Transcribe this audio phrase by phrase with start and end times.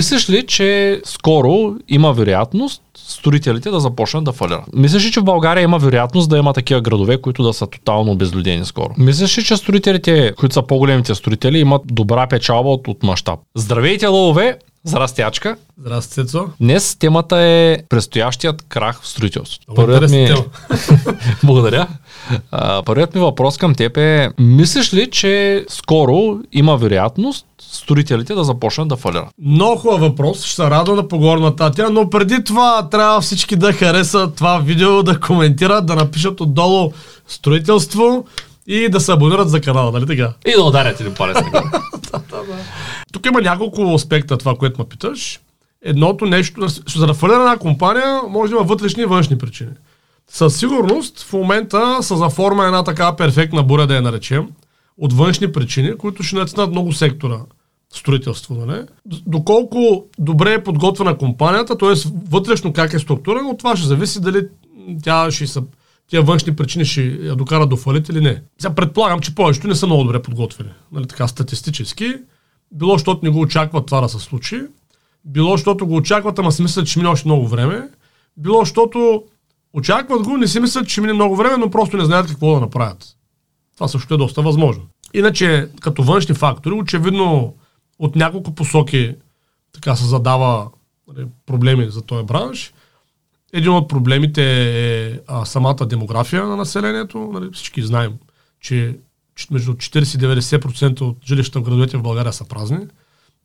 [0.00, 4.64] Мислиш ли, че скоро има вероятност строителите да започнат да фалират?
[4.74, 8.12] Мислиш ли, че в България има вероятност да има такива градове, които да са тотално
[8.12, 8.94] обезлюдени скоро?
[8.98, 13.40] Мислиш ли, че строителите, които са по-големите строители, имат добра печалба от, от мащаб?
[13.54, 14.58] Здравейте, лове!
[14.84, 15.56] Здрастячка.
[15.80, 16.44] Здрасти, Цецо.
[16.60, 19.74] Днес темата е предстоящият крах в строителството.
[19.74, 20.28] Първият ми...
[21.44, 21.86] Благодаря.
[22.50, 28.44] А, първият ми въпрос към теб е, мислиш ли, че скоро има вероятност строителите да
[28.44, 29.28] започнат да фалират?
[29.42, 30.44] Много хубав въпрос.
[30.44, 34.58] Ще се радвам да поговорим на тази но преди това трябва всички да харесат това
[34.58, 36.92] видео, да коментират, да напишат отдолу
[37.28, 38.24] строителство
[38.66, 40.32] и да се абонират за канала, нали така?
[40.46, 41.36] И да ударят един палец.
[43.12, 45.40] Тук има няколко аспекта това, което ме питаш.
[45.82, 49.70] Едното нещо, за да фалира една компания, може да има вътрешни и външни причини.
[50.30, 54.48] Със сигурност в момента са заформа една така перфектна буря, да я наречем,
[54.98, 57.38] от външни причини, които ще наценят много сектора
[57.94, 58.54] строителство.
[58.54, 58.82] Нали?
[59.26, 62.10] Доколко добре е подготвена компанията, т.е.
[62.30, 64.46] вътрешно как е структурена, от това ще зависи дали
[65.02, 65.62] тя ще са,
[66.10, 68.42] тия външни причини ще я докарат до фалит или не.
[68.58, 70.70] Сега предполагам, че повечето не са много добре подготвени.
[70.92, 72.14] Нали, така статистически.
[72.72, 74.62] Било, защото не го очакват това да се случи.
[75.24, 77.88] Било, защото го очакват, ама си мислят, че мине още много време.
[78.36, 79.24] Било, защото
[79.72, 82.60] очакват го, не си мислят, че мине много време, но просто не знаят какво да
[82.60, 83.16] направят.
[83.74, 84.82] Това също е доста възможно.
[85.14, 87.54] Иначе, като външни фактори, очевидно
[87.98, 89.14] от няколко посоки
[89.72, 90.68] така се задава
[91.14, 92.72] нали, проблеми за този бранш.
[93.52, 94.42] Един от проблемите
[95.06, 97.30] е а, самата демография на населението.
[97.32, 98.12] Нали, всички знаем,
[98.60, 98.96] че
[99.50, 102.78] между 40 и 90% от жилищата в градовете в България са празни.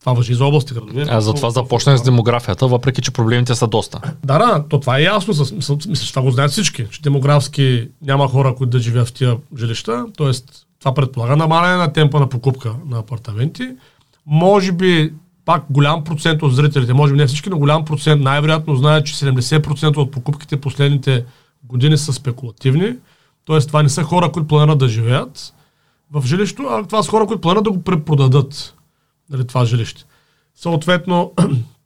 [0.00, 1.06] Това въжи за области градове.
[1.08, 4.00] А затова започнах с демографията, въпреки че проблемите са доста.
[4.24, 5.34] Да, да, то това е ясно.
[5.54, 9.36] Мисля, че това го знаят всички, че демографски няма хора, които да живеят в тия
[9.58, 10.06] жилища.
[10.16, 13.68] Тоест, това предполага намаляне на темпа на покупка на апартаменти.
[14.26, 15.12] Може би
[15.46, 19.14] пак голям процент от зрителите, може би не всички, но голям процент най-вероятно знаят, че
[19.14, 21.24] 70% от покупките последните
[21.64, 22.96] години са спекулативни.
[23.44, 25.54] Тоест, това не са хора, които планират да живеят
[26.10, 28.74] в жилището, а това са хора, които планират да го препродадат
[29.30, 30.04] нали, това жилище.
[30.54, 31.32] Съответно,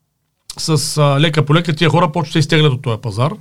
[0.58, 3.32] с а, лека по лека тия хора почват да изтеглят от този пазар.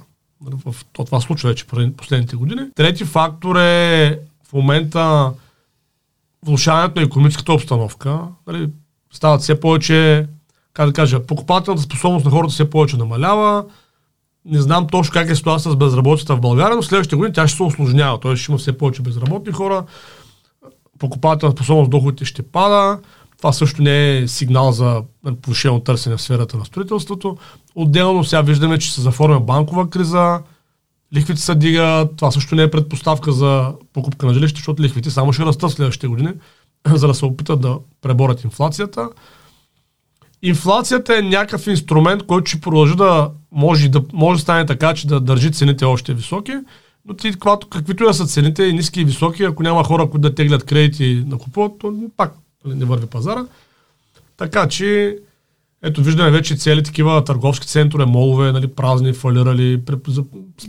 [0.45, 1.65] Нали, в, то, това случва вече
[1.97, 2.61] последните години.
[2.75, 5.33] Трети фактор е в момента
[6.45, 8.21] влушаването на економическата обстановка.
[8.47, 8.69] Нали,
[9.13, 10.27] стават все повече,
[10.73, 13.65] как да кажа, покупателната способност на хората все повече намалява.
[14.45, 17.57] Не знам точно как е ситуация с безработицата в България, но следващите години тя ще
[17.57, 18.19] се осложнява.
[18.19, 19.85] Тоест ще има все повече безработни хора,
[20.99, 22.99] покупателната способност доходите ще пада.
[23.37, 25.03] Това също не е сигнал за
[25.41, 27.37] повишено търсене в сферата на строителството.
[27.75, 30.39] Отделно сега виждаме, че се заформя банкова криза,
[31.15, 35.33] лихвите се дигат, това също не е предпоставка за покупка на жилище, защото лихвите само
[35.33, 36.29] ще растат в следващите години,
[36.95, 39.09] за да се опитат да преборят инфлацията.
[40.41, 45.07] Инфлацията е някакъв инструмент, който ще продължи да може, да може да стане така, че
[45.07, 46.53] да държи цените още високи,
[47.05, 47.33] но ти,
[47.69, 51.23] каквито да са цените, и ниски и високи, ако няма хора, които да теглят кредити
[51.27, 52.33] на купуват, то пак
[52.65, 53.45] Нали, не върви пазара.
[54.37, 55.17] Така че,
[55.83, 59.81] ето виждаме вече цели такива търговски центрове, молове, нали, празни, фалирали,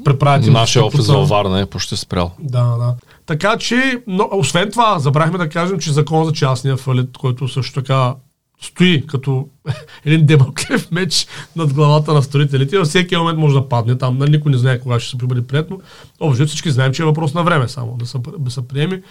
[0.05, 0.47] преправят.
[0.47, 2.31] Нашия офис за Варна е почти спрял.
[2.39, 2.95] Да, да.
[3.27, 7.75] Така че, но, освен това, забрахме да кажем, че закон за частния фалит, който също
[7.75, 8.15] така
[8.63, 9.49] стои като
[10.05, 12.79] един демоклев меч над главата на строителите.
[12.79, 14.19] Във всеки момент може да падне там.
[14.19, 15.81] Нали, никой не знае кога ще се прибъде приятно.
[16.21, 19.03] Общо всички знаем, че е въпрос на време само да се, да се приеми.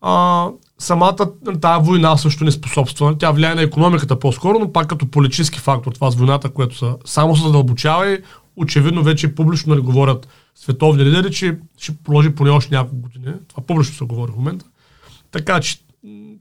[0.03, 0.49] А,
[0.79, 1.17] самата
[1.61, 3.19] тази война също не способства.
[3.19, 5.93] Тя влияе на економиката по-скоро, но пак като политически фактор.
[5.93, 8.19] Това с войната, което са, само се задълбочава и
[8.57, 13.35] очевидно вече публично нали, говорят световни лидери, че ще продължи поне още няколко години.
[13.49, 14.67] Това публично се говори в момента.
[15.31, 15.79] Така че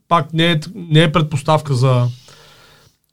[0.08, 2.08] пак не е, не е предпоставка за,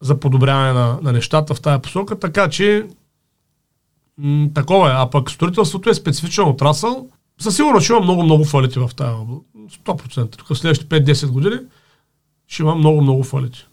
[0.01, 2.87] за подобряване на, на нещата в тази посока, така че
[4.19, 4.95] м- такова е.
[4.95, 7.09] А пък строителството е специфичен отрасъл.
[7.41, 9.43] Със сигурност ще има много-много фалити в тази област.
[9.85, 10.37] 100%.
[10.37, 11.57] Тук в следващите 5-10 години
[12.47, 13.67] ще има много-много фалити.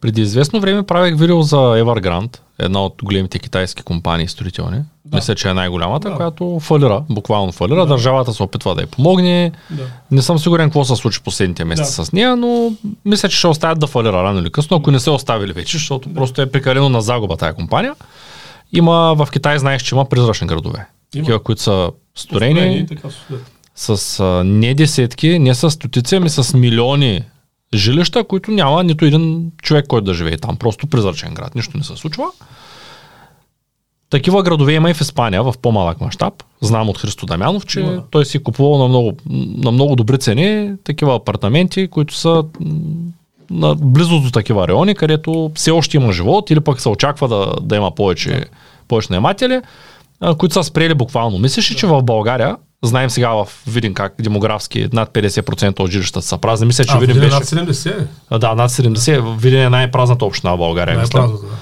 [0.00, 4.78] Преди известно време правих видео за Evergrande, една от големите китайски компании строителни.
[5.04, 5.16] Да.
[5.16, 6.16] Мисля, че е най-голямата, да.
[6.16, 7.80] която фалира, буквално фалира.
[7.80, 7.86] Да.
[7.86, 9.52] Държавата се опитва да й помогне.
[9.70, 9.82] Да.
[10.10, 12.04] Не съм сигурен какво се случи последните месеци да.
[12.04, 12.72] с нея, но
[13.04, 16.08] мисля, че ще оставят да фалира рано или късно, ако не се оставили вече, защото
[16.08, 16.14] да.
[16.14, 17.94] просто е прекалено на загуба тая компания.
[18.72, 20.86] Има в Китай, знаеш, че има призрачни градове.
[21.14, 21.24] Има.
[21.24, 22.86] Такива, които са строени
[23.74, 27.22] с а, не десетки, не с стотици, ами с милиони
[27.74, 30.56] жилища, които няма нито един човек, който да живее там.
[30.56, 31.54] Просто призрачен град.
[31.54, 32.26] Нищо не се случва.
[34.10, 36.34] Такива градове има и в Испания в по-малък мащаб.
[36.60, 38.04] Знам от Христо Дамянов, че да.
[38.10, 39.12] той си купувал на много,
[39.56, 42.44] на много добри цени такива апартаменти, които са
[43.50, 47.52] на близо до такива райони, където все още има живот или пък се очаква да,
[47.60, 48.44] да има повече, да.
[48.88, 49.60] повече наематели,
[50.38, 51.38] които са спрели буквално.
[51.38, 51.78] Мислиш ли, да.
[51.80, 56.66] че в България Знаем сега в Видин как демографски над 50% от жилищата са празни.
[56.66, 57.34] Мисля, че а, Видин беше...
[57.34, 58.06] над 70?
[58.30, 59.38] А, да, над 70.
[59.38, 60.96] Видин е най-празната община в България.
[60.96, 61.52] Най-празната, да.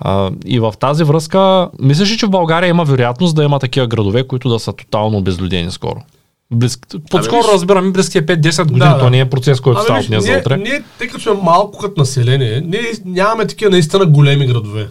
[0.00, 3.86] А, и в тази връзка, мислиш ли, че в България има вероятност да има такива
[3.86, 6.02] градове, които да са тотално обезлюдени скоро?
[6.50, 6.78] Близ...
[7.10, 8.98] Подскоро ами, разбираме близките 5-10 години, да, да.
[8.98, 10.56] то не е процес, който ами, става днес за утре.
[10.56, 14.88] Ние, тъй като сме малко като население, ние нямаме такива наистина големи градове.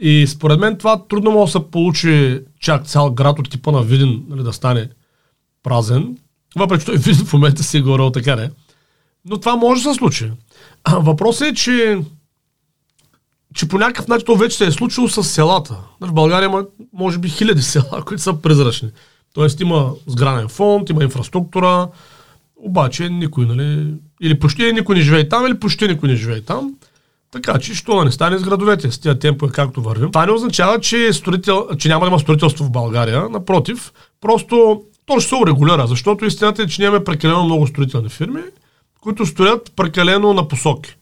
[0.00, 3.82] И според мен това трудно може да се получи чак цял град от типа на
[3.82, 4.88] Видин нали, да стане
[5.62, 6.18] празен.
[6.56, 8.50] Въпреки, че той Видин в момента си е говорил така, не.
[9.24, 10.30] Но това може да се случи.
[10.88, 11.98] Въпросът е, че
[13.54, 15.76] че по някакъв начин то вече се е случило с селата.
[16.00, 18.90] В България има, може би, хиляди села, които са призрачни.
[19.34, 21.88] Тоест има сгранен фонд, има инфраструктура,
[22.56, 26.74] обаче никой, нали, или почти никой не живее там, или почти никой не живее там.
[27.30, 30.12] Така че, що да не стане с градовете, с тия темпове както вървим.
[30.12, 33.28] Това не означава, че, строител, че няма да има строителство в България.
[33.28, 38.40] Напротив, просто то ще се урегулира, защото истината е, че нямаме прекалено много строителни фирми,
[39.00, 40.96] които строят прекалено на посоки.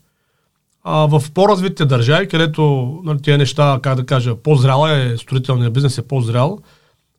[0.84, 5.98] А, в по-развитите държави, където нали, тези неща, как да кажа, по-зряла е, строителният бизнес
[5.98, 6.58] е по-зрял,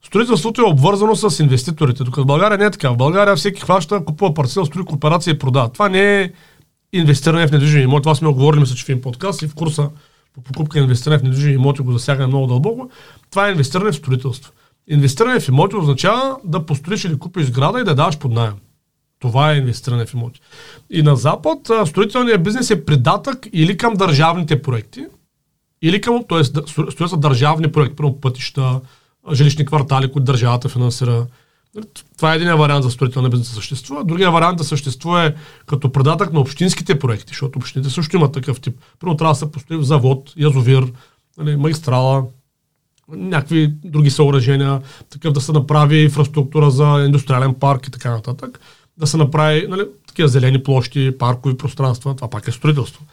[0.06, 2.03] строителството е обвързано с инвеститорите.
[2.03, 2.89] Тук в България не е така.
[2.89, 5.69] В България всеки хваща, купува парцел, строи кооперация и продава.
[5.69, 6.31] Това не е
[6.94, 8.04] инвестиране в недвижими имоти.
[8.04, 9.89] Това сме оговорили, мисля, че подкаст и в курса
[10.34, 12.89] по покупка и инвестиране в недвижими имоти го засягаме много дълбоко.
[13.30, 14.51] Това е инвестиране в строителство.
[14.88, 18.54] Инвестиране в имоти означава да построиш или купиш сграда и да даваш под найем.
[19.19, 20.42] Това е инвестиране в имоти.
[20.89, 25.06] И на Запад строителният бизнес е придатък или към държавните проекти,
[25.81, 26.44] или към, т.е.
[26.44, 28.81] стоят са държавни проекти, първо пътища,
[29.31, 31.25] жилищни квартали, които държавата финансира.
[32.18, 34.03] Това е един вариант за строителния бизнес да съществува.
[34.03, 35.33] Другия вариант да съществува е
[35.65, 38.79] като предатък на общинските проекти, защото общините също имат такъв тип.
[39.00, 40.91] Първо трябва да се построи завод, язовир,
[41.38, 42.25] нали, магистрала,
[43.09, 48.59] някакви други съоръжения, такъв да се направи инфраструктура за индустриален парк и така нататък
[48.97, 53.06] да се направи нали, такива зелени площи, паркови пространства, това пак е строителство.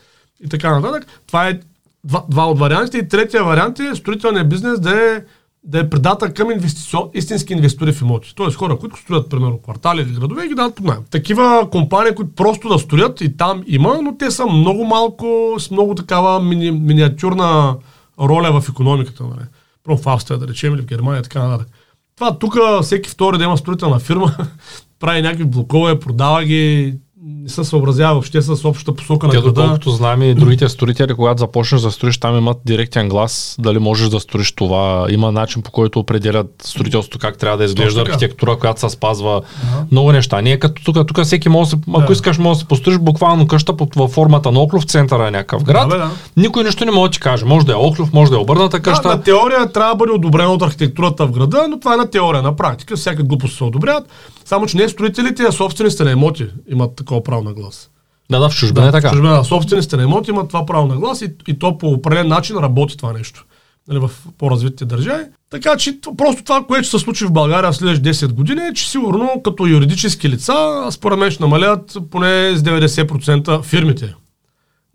[0.45, 1.07] И така нататък.
[1.27, 1.61] Това е
[2.05, 2.99] два, два от вариантите.
[2.99, 5.23] И третия вариант е строителният бизнес да е,
[5.65, 8.35] да е предата към инвестицион, истински инвестори в имоти.
[8.35, 11.03] Тоест хора, които строят, примерно, квартали или градове и ги дадат под найем.
[11.11, 15.71] Такива компании, които просто да строят и там има, но те са много малко, с
[15.71, 17.77] много такава мини, миниатюрна
[18.21, 19.25] роля в економиката.
[19.25, 19.47] Нали.
[19.85, 21.69] Про в Австрия, да речем, или в Германия, така нататък.
[22.17, 24.37] Това тук всеки втори да има строителна фирма,
[25.01, 26.95] прави някакви блокове, продава ги,
[27.27, 29.63] не се съобразява въобще с общата посока Те, на града.
[29.63, 34.09] доколкото знам и другите строители, когато започнеш да строиш, там имат директен глас, дали можеш
[34.09, 35.07] да строиш това.
[35.11, 39.43] Има начин по който определят строителството, как трябва да изглежда архитектура, която се спазва.
[39.63, 39.87] Ага.
[39.91, 40.41] Много неща.
[40.41, 43.77] Ние като тук, тук всеки може да, ако искаш, може да се построиш буквално къща
[43.77, 45.89] под, във формата на оклов в центъра на някакъв град.
[45.89, 46.11] Да, бе, да.
[46.37, 47.45] Никой нищо не може да ти каже.
[47.45, 49.09] Може да е оклов, може да е обърната къща.
[49.09, 52.11] Да, на теория трябва да бъде одобрено от архитектурата в града, но това е на
[52.11, 52.43] теория.
[52.43, 54.05] На практика всяка глупост се одобряват.
[54.45, 57.91] Само, че не строителите, а собствениците на имоти имат такова право на глас.
[58.31, 59.09] Да, да, в чужбина да, е така.
[59.09, 62.29] В чужбина, собствениците на имоти имат това право на глас и, и то по определен
[62.29, 63.45] начин работи това нещо
[63.89, 65.25] нали, в по-развитите държави.
[65.51, 68.91] Така че просто това, което се случи в България в следващите 10 години е, че
[68.91, 74.15] сигурно като юридически лица, според мен ще намалят поне с 90% фирмите.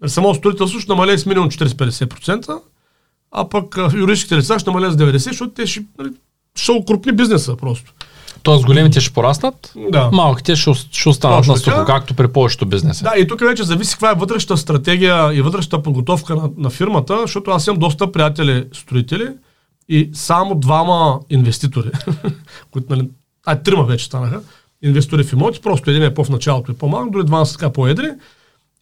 [0.01, 2.59] Нали, само строителство ще намалее с минимум 40-50%,
[3.31, 6.09] а пък юридическите лица ще намалят с 90%, защото те ще, нали,
[6.55, 7.93] ще окрупни бизнеса просто.
[8.43, 10.09] Тоест големите ще пораснат, да.
[10.13, 13.03] малките ще, ще останат на сухо, както при повечето бизнеси.
[13.03, 17.17] Да, и тук вече зависи каква е вътрешната стратегия и вътрешната подготовка на, на фирмата,
[17.21, 19.27] защото аз имам доста приятели строители
[19.89, 21.89] и само двама инвеститори,
[22.71, 23.09] които, нали,
[23.45, 24.41] а трима вече станаха,
[24.81, 28.09] инвестори в имоти, просто един е по-в началото и по-малък, дори два са така по-едри.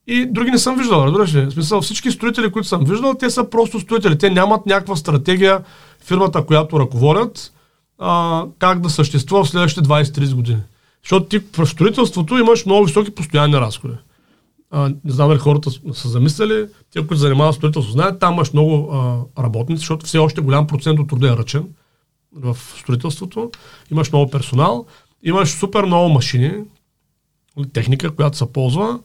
[0.08, 1.46] И други не съм виждал, разбираш ли?
[1.46, 4.18] В смисъл, всички строители, които съм виждал, те са просто строители.
[4.18, 5.62] Те нямат някаква стратегия,
[6.06, 7.52] фирмата, която ръководят,
[8.00, 10.62] а, как да съществува в следващите 20-30 години.
[11.04, 13.94] Защото ти в строителството имаш много високи постоянни разходи.
[14.72, 18.92] А, не знам дали хората са замислили, те, които занимават строителство, знаят, там имаш много
[18.94, 21.66] а, работници, защото все още голям процент от труда е ръчен
[22.36, 23.52] в строителството.
[23.92, 24.86] Имаш много персонал,
[25.24, 26.54] имаш супер много машини,
[27.74, 29.00] техника, която се ползва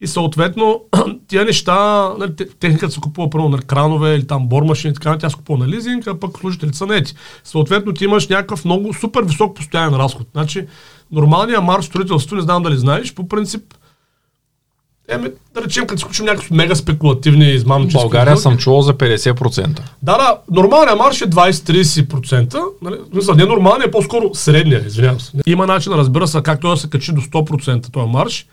[0.00, 0.80] и съответно,
[1.28, 5.36] тия неща, нали, техниката се купува първо на кранове или там бормашини, така тя се
[5.36, 7.14] купува на лизинг, а пък служителите са нети.
[7.44, 10.26] Съответно, ти имаш някакъв много супер висок постоянен разход.
[10.32, 10.66] Значи,
[11.12, 13.62] нормалният марш строителство, не знам дали знаеш, по принцип,
[15.12, 17.98] Еми, да речем, като изключим някакви мега спекулативни измамчески.
[17.98, 19.66] В България съм чувал за 50%.
[19.66, 22.64] Да, да, нормалният марш е 20-30%.
[22.82, 22.96] Нали?
[23.14, 25.32] Мисля, не нормалният, е по-скоро средния, извинявам се.
[25.46, 28.46] Има начин, разбира се, как той да се качи до 100% този марш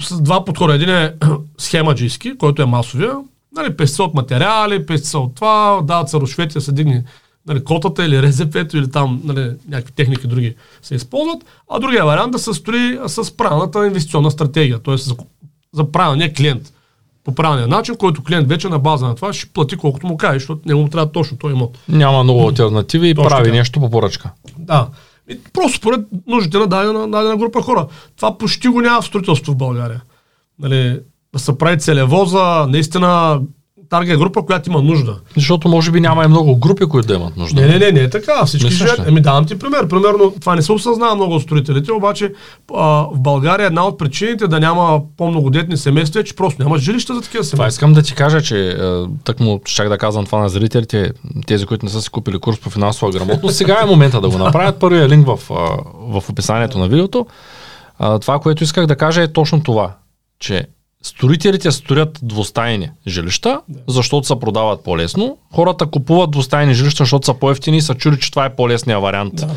[0.00, 0.74] с два подхода.
[0.74, 1.14] Един е
[1.58, 3.16] схемаджийски, който е масовия,
[3.56, 7.04] нали, пести от материали, пести от това, дават се рушвети се дигне
[7.46, 12.32] нали, котата или РЗП-то или там нали, някакви техники други се използват, а другия вариант
[12.32, 14.96] да се строи с правилната инвестиционна стратегия, т.е.
[14.96, 15.16] За,
[15.72, 16.72] за правилния клиент
[17.24, 20.38] по правилния начин, който клиент вече на база на това ще плати колкото му каже,
[20.38, 21.78] защото не му трябва точно той имот.
[21.88, 23.56] Няма много альтернативи и прави така.
[23.56, 24.30] нещо по поръчка.
[24.58, 24.88] Да.
[25.28, 27.86] И просто според нуждите на дадена, дадена група хора.
[28.16, 30.02] Това почти го няма в строителство в България.
[30.58, 31.00] Нали,
[31.32, 33.40] да се прави целево за наистина
[33.92, 35.16] таргет група, която има нужда.
[35.36, 37.60] Защото може би няма и много групи, които да имат нужда.
[37.60, 38.46] Не, не, не, не е така.
[38.46, 39.08] Всички живеят.
[39.08, 39.88] Еми давам ти пример.
[39.88, 42.32] Примерно, това не се осъзнава много от строителите, обаче
[42.74, 47.14] а, в България една от причините да няма по-многодетни семейства е, че просто няма жилища
[47.14, 47.56] за такива семейства.
[47.56, 48.74] Това искам да ти кажа, че е,
[49.24, 51.10] так му щях да казвам това на зрителите,
[51.46, 53.56] тези, които не са си купили курс по финансова грамотност.
[53.56, 54.80] Сега е момента да го направят.
[54.80, 55.38] Първият линк в,
[56.08, 57.26] в описанието на видеото.
[58.20, 59.94] Това, което исках да кажа е точно това,
[60.38, 60.66] че
[61.02, 63.80] Строителите строят двустайни жилища, да.
[63.88, 65.38] защото се продават по-лесно.
[65.54, 69.34] Хората купуват двустайни жилища, защото са по-ефтини и са чули, че това е по-лесният вариант.
[69.34, 69.48] Да.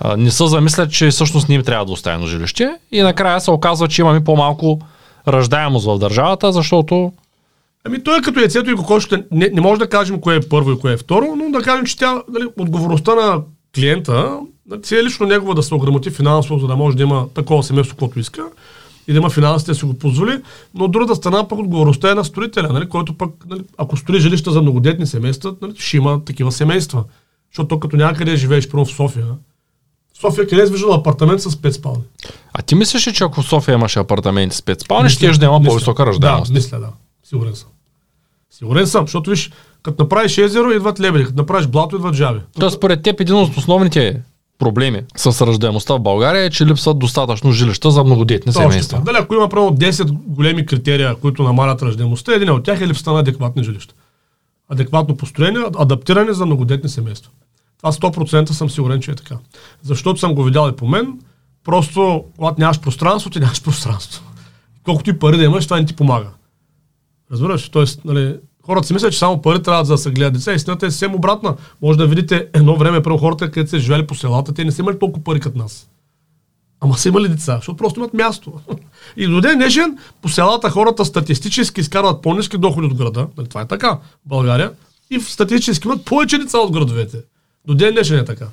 [0.00, 2.70] А, не са замислят, че всъщност не им трябва двустайно жилище.
[2.92, 4.80] И накрая се оказва, че имаме по-малко
[5.28, 7.12] ръждаемост в държавата, защото
[7.84, 9.24] Ами той е като яйцето и кокошката.
[9.30, 11.86] Не, не може да кажем кое е първо и кое е второ, но да кажем,
[11.86, 13.40] че тя, дали, отговорността на
[13.74, 14.38] клиента
[14.82, 17.96] си е лично негова да се ограмоти финансово, за да може да има такова семейство,
[17.96, 18.42] което иска
[19.08, 20.42] и да има финансите да си го позволи,
[20.74, 24.20] но от другата страна пък отговорността е на строителя, нали, който пък, нали, ако строи
[24.20, 27.04] жилища за многодетни семейства, нали, ще има такива семейства.
[27.52, 29.26] Защото като някъде живееш, първо в София,
[30.14, 32.02] в София къде е виждал апартамент с 5 спални?
[32.52, 35.46] А ти мислиш ли, че ако в София имаше апартамент с 5 спални, ще да
[35.46, 36.52] има по-висока ръждаемост?
[36.52, 36.88] Да, мисля, да.
[37.24, 37.68] Сигурен съм.
[38.50, 39.50] Сигурен съм, защото виж,
[39.82, 42.40] като направиш езеро, идват лебеди, като направиш блато, идват жаби.
[42.60, 44.22] Тоест, според теб един от основните
[44.58, 49.02] проблеми с ръждаемостта в България е, че липсват достатъчно жилища за многодетни семейства.
[49.04, 53.12] Дали, ако има право 10 големи критерия, които намалят ръждаемостта, един от тях е липсата
[53.12, 53.94] на адекватни жилища.
[54.68, 57.30] Адекватно построение, адаптиране за многодетни семейства.
[57.78, 59.36] Това 100% съм сигурен, че е така.
[59.82, 61.20] Защото съм го видял и по мен.
[61.64, 64.24] Просто, когато нямаш пространство, ти нямаш пространство.
[64.84, 66.28] Колкото и пари да имаш, това не ти помага.
[67.32, 67.68] Разбираш?
[67.68, 68.36] Тоест, нали,
[68.68, 70.52] Хората си мислят, че само пари трябва да се гледат деца.
[70.52, 71.56] Истината е съвсем обратна.
[71.82, 74.82] Може да видите едно време, първо хората, където са живели по селата, те не са
[74.82, 75.88] имали толкова пари като нас.
[76.80, 78.52] Ама са имали деца, защото просто имат място.
[79.16, 83.26] И до ден днешен по селата хората статистически изкарват по-низки доходи от града.
[83.36, 84.72] Нали, това е така в България.
[85.10, 87.18] И статистически имат повече деца от градовете.
[87.66, 88.46] До ден днешен е така.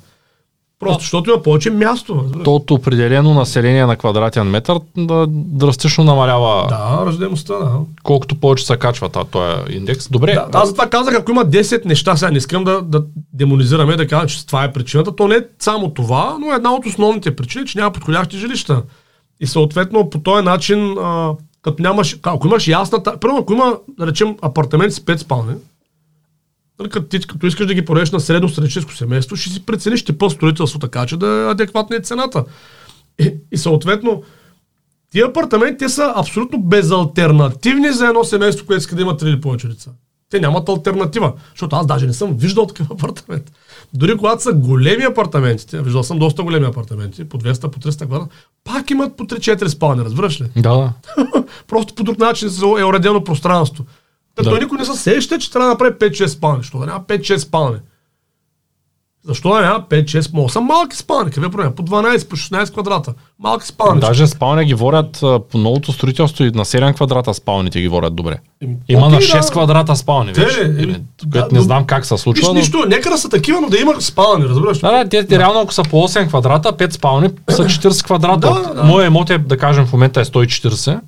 [0.80, 2.24] Просто защото има повече място.
[2.44, 6.66] То от определено население на квадратен метър да драстично намалява.
[6.68, 7.72] Да, ръждаемостта, да.
[8.02, 10.08] Колкото повече се качва този индекс.
[10.08, 10.32] Добре.
[10.32, 14.06] Да, аз затова казах, ако има 10 неща, сега не искам да, да демонизираме, да
[14.06, 15.16] кажа, че това е причината.
[15.16, 18.82] То не е само това, но е една от основните причини, че няма подходящи жилища.
[19.40, 24.06] И съответно по този начин, а, като нямаш, ако имаш ясна, първо ако има, да
[24.06, 25.54] речем, апартамент с 5 спални,
[26.78, 30.30] като, ти, като искаш да ги пореш на средно стратегическо семейство, ще си прецениш типа
[30.30, 32.44] строителство така, че да е адекватна и цената.
[33.18, 34.22] И, и съответно,
[35.12, 39.40] тия апартаменти те са абсолютно безалтернативни за едно семейство, което иска да има три или
[39.40, 39.90] повече деца.
[40.30, 43.52] Те нямат альтернатива, защото аз даже не съм виждал такъв апартамент.
[43.94, 48.34] Дори когато са големи апартаментите, виждал съм доста големи апартаменти, по 200, по 300 квадрата,
[48.64, 50.46] пак имат по 3-4 спални, разбираш ли?
[50.56, 50.92] Да.
[51.68, 53.84] Просто по друг начин е уредено пространство.
[54.42, 54.58] Да.
[54.58, 56.58] никой не се сеща, че трябва да направи 5-6 спални.
[56.58, 57.78] Защо да няма 5-6 спални?
[59.26, 60.34] Защо да няма 5-6?
[60.34, 61.30] Мога са малки спални.
[61.30, 61.72] Какъв е проблем?
[61.72, 63.14] По 12, по 16 квадрата.
[63.38, 64.00] Малки спални.
[64.00, 68.38] Даже спални ги ворят по новото строителство и на 7 квадрата спалните ги ворят добре.
[68.88, 69.50] Има на 6 да.
[69.50, 70.32] квадрата спални.
[70.32, 70.64] Вече.
[71.24, 72.40] да, не знам как се случва.
[72.40, 72.54] Виж, но...
[72.54, 74.78] нищо, нека да са такива, но да има спални, разбираш.
[74.78, 75.38] Да, да, те, да.
[75.38, 78.54] реално ако са по 8 квадрата, 5 спални са 40 квадрата.
[78.54, 78.84] Да, да.
[78.84, 81.00] Моя емот е, да кажем, в момента е 140.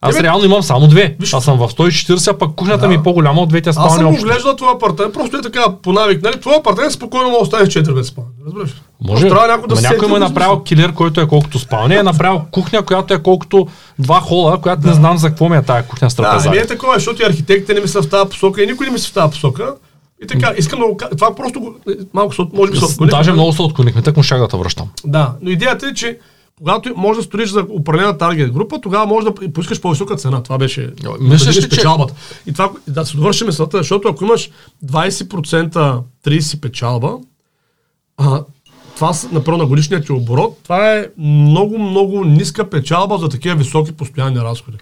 [0.00, 0.24] Аз Тебе...
[0.24, 1.16] реално имам само две.
[1.20, 1.34] Виж...
[1.34, 2.88] Аз съм в 140, а пък кухнята да.
[2.88, 3.90] ми е по-голяма от двете спални.
[3.90, 6.22] Аз съм оглеждал това апартамент, просто е така по навик.
[6.22, 6.40] Нали?
[6.40, 8.30] Това апартамент спокойно може да остане 4 без спални.
[8.46, 8.74] Разбираш?
[9.00, 9.28] Може.
[9.28, 12.82] Трябва някой да някой му е направил килер, който е колкото спални, е направил кухня,
[12.82, 13.66] която е колкото
[13.98, 14.88] два хола, която да.
[14.88, 16.48] не знам за какво ми е тази кухня с трапеза.
[16.48, 18.92] Да, не е такова, защото и архитектите не мислят в тази посока и никой не
[18.92, 19.74] мисли в тази посока.
[20.22, 21.74] И така, искам да го Това просто
[22.14, 24.88] малко може би се Даже много се отклонихме, так му шага да връщам.
[25.04, 26.18] Да, но идеята е, че
[26.58, 30.42] когато може да строиш за определена таргет група, тогава може да поискаш по-висока цена.
[30.42, 32.14] Това беше Мислиш да печалбата.
[32.14, 32.50] Че...
[32.50, 34.50] И това да се довърши мисълта, защото ако имаш
[34.84, 37.18] 20% 30 печалба,
[38.16, 38.44] а,
[38.94, 43.92] това направо на годишния ти оборот, това е много, много ниска печалба за такива високи
[43.92, 44.78] постоянни разходи.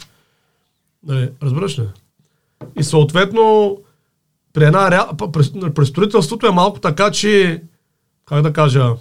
[1.06, 1.88] Нали, разбираш ли?
[2.78, 3.76] И съответно,
[4.52, 5.08] при една
[5.74, 7.62] при строителството е малко така, че,
[8.26, 8.92] как да кажа,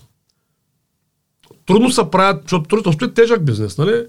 [1.65, 4.05] трудно се правят, защото строителството е тежък бизнес, нали?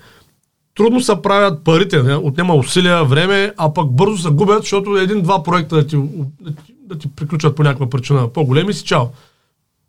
[0.77, 2.17] трудно се правят парите, не?
[2.17, 5.97] отнема усилия, време, а пък бързо се губят, защото един-два проекта да ти,
[6.81, 9.05] да ти приключат по някаква причина по-големи си чао.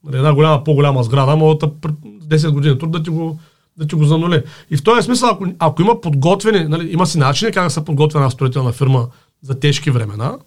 [0.03, 3.39] Нали, една голяма, по-голяма сграда, могат 10 години труд да ти го,
[3.77, 4.43] да ти го занули.
[4.71, 7.85] И в този смисъл, ако, ако има подготвени, нали, има си начини как да се
[7.85, 9.07] подготвя една строителна фирма
[9.41, 10.37] за тежки времена,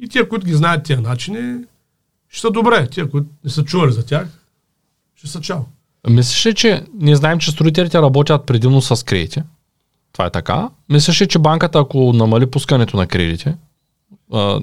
[0.00, 1.64] и тия, които ги знаят тия начини,
[2.28, 2.88] ще са добре.
[2.90, 4.28] Тия, които не са чували за тях,
[5.16, 5.60] ще са чао.
[6.08, 9.42] Мислиш ли, че ние знаем, че строителите работят предимно с кредити?
[10.12, 10.68] Това е така.
[10.88, 13.52] Мислиш ли, че банката, ако намали пускането на кредити,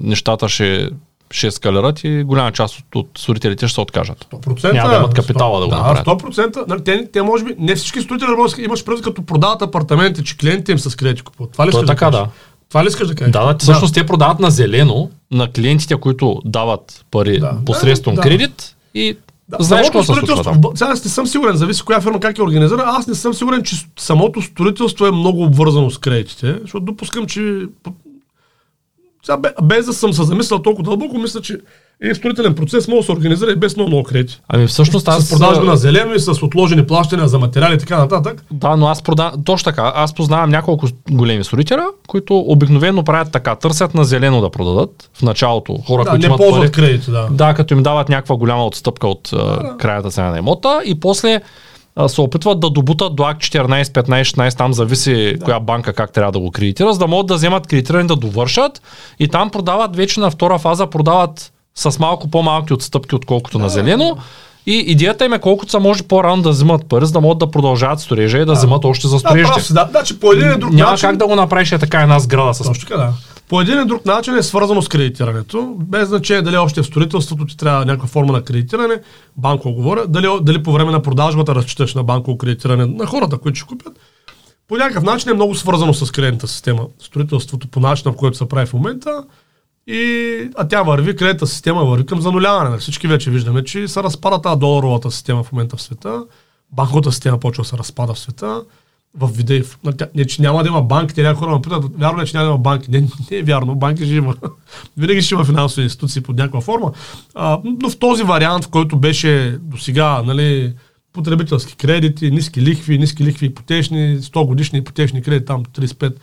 [0.02, 0.90] нещата ще
[1.32, 4.26] ще ескалират и голяма част от, от строителите ще се откажат.
[4.32, 4.72] 100%.
[4.72, 6.22] Няма да имат капитала 100, да го да, направят.
[6.22, 6.68] 100%.
[6.68, 10.36] Нали, те, те, може би, не всички строители работят, имаш предвид като продават апартаменти, че
[10.36, 11.52] клиентите им с кредити купуват.
[11.52, 12.28] Това ли То е така, да, да.
[12.68, 13.32] Това ли искаш да кажеш?
[13.32, 14.00] Да, да, всъщност да.
[14.00, 19.16] те продават на зелено на клиентите, които дават пари да, посредством да, кредит и
[19.48, 20.60] да, Знаеш какво се случва там?
[20.74, 22.82] Сега не съм сигурен, зависи коя фирма как е организира.
[22.86, 27.66] Аз не съм сигурен, че самото строителство е много обвързано с кредитите, защото допускам, че
[29.24, 31.60] сега, без да съм се замислял толкова дълбоко, мисля, че
[32.02, 34.40] един строителен процес може да се организира и без много, много кредити.
[34.48, 35.24] Ами всъщност аз...
[35.24, 38.44] С продажба на зелено и с отложени плащания за материали и така нататък.
[38.50, 39.44] Да, но аз продавам...
[39.44, 39.92] Точно така.
[39.94, 43.54] Аз познавам няколко големи строителя, които обикновено правят така.
[43.54, 45.78] Търсят на зелено да продадат в началото.
[45.86, 47.28] Хора, да, които не имат ползват пари, кредити, да.
[47.30, 49.74] Да, като им дават някаква голяма отстъпка от да.
[49.78, 51.40] крайната цена на имота и после
[52.06, 55.44] се опитват да добутат до акт 14, 15, 16, там зависи да.
[55.44, 58.82] коя банка как трябва да го кредитира, за да могат да вземат кредитиране да довършат
[59.18, 63.70] и там продават вече на втора фаза, продават с малко по-малки отстъпки, отколкото да, на
[63.70, 64.16] зелено.
[64.66, 67.50] И идеята им е колкото са може по-рано да вземат пари, за да могат да
[67.50, 68.52] продължат строежа и да, да.
[68.52, 69.72] вземат още за строежите.
[69.72, 71.08] Да, да, да, че по един друг Няма начин...
[71.08, 72.58] как да го направиш е така една сграда с...
[72.58, 73.12] Точно така, да
[73.52, 77.46] по един или друг начин е свързано с кредитирането, без значение дали още в строителството
[77.46, 79.00] ти трябва някаква форма на кредитиране,
[79.36, 83.58] банково говоря, дали, дали по време на продажбата разчиташ на банково кредитиране на хората, които
[83.58, 83.98] ще купят.
[84.68, 86.86] По някакъв начин е много свързано с кредитната система.
[86.98, 89.24] Строителството по начина, в който се прави в момента.
[89.86, 92.78] И, а тя върви, кредитната система върви към зануляване.
[92.78, 96.24] Всички вече виждаме, че се разпада тази доларовата система в момента в света.
[96.72, 98.62] Банковата система почва да се разпада в света
[99.14, 99.78] в вида и в...
[100.14, 102.36] Не, че няма да има банки, те някои хора ме питат, вярно ли, е, че
[102.36, 102.90] няма да има банки?
[102.90, 104.36] Не, не е вярно, банки ще има.
[104.96, 106.92] Винаги ще има финансови институции под някаква форма.
[107.34, 110.74] А, но в този вариант, в който беше до сега, нали,
[111.12, 116.14] потребителски кредити, ниски лихви, ниски лихви ипотечни, 100 годишни ипотечни кредити, там 35.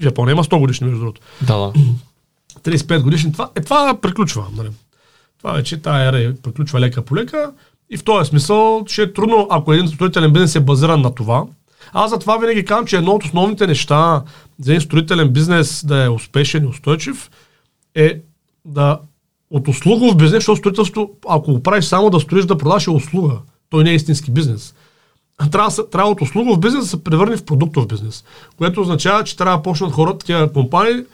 [0.00, 1.20] В Япония има 100 годишни, между другото.
[1.42, 1.72] Да, да.
[2.70, 3.32] 35 годишни.
[3.32, 4.44] Това, е, това приключва.
[4.56, 4.68] Нали.
[5.38, 7.52] Това вече тая ера приключва лека по лека.
[7.90, 11.44] И в този смисъл ще е трудно, ако един строителен бизнес е базиран на това,
[11.92, 14.22] аз затова винаги казвам, че едно от основните неща
[14.58, 17.30] за един строителен бизнес да е успешен и устойчив
[17.94, 18.20] е
[18.64, 18.98] да
[19.50, 23.38] от услугов бизнес, защото строителство, ако го правиш само да строиш да продаш е услуга.
[23.70, 24.74] Той не е истински бизнес.
[25.52, 28.24] Трябва, трябва от услугов бизнес да се превърне в продуктов бизнес,
[28.58, 31.04] което означава, че трябва да почнат хората, такива компании,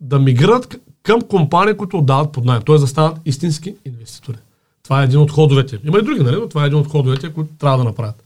[0.00, 2.78] да мигрират към компании, които отдават под найем, т.е.
[2.78, 4.36] да станат истински инвеститори.
[4.82, 5.78] Това е един от ходовете.
[5.84, 6.36] Има и други, нали?
[6.36, 8.24] но това е един от ходовете, които трябва да направят.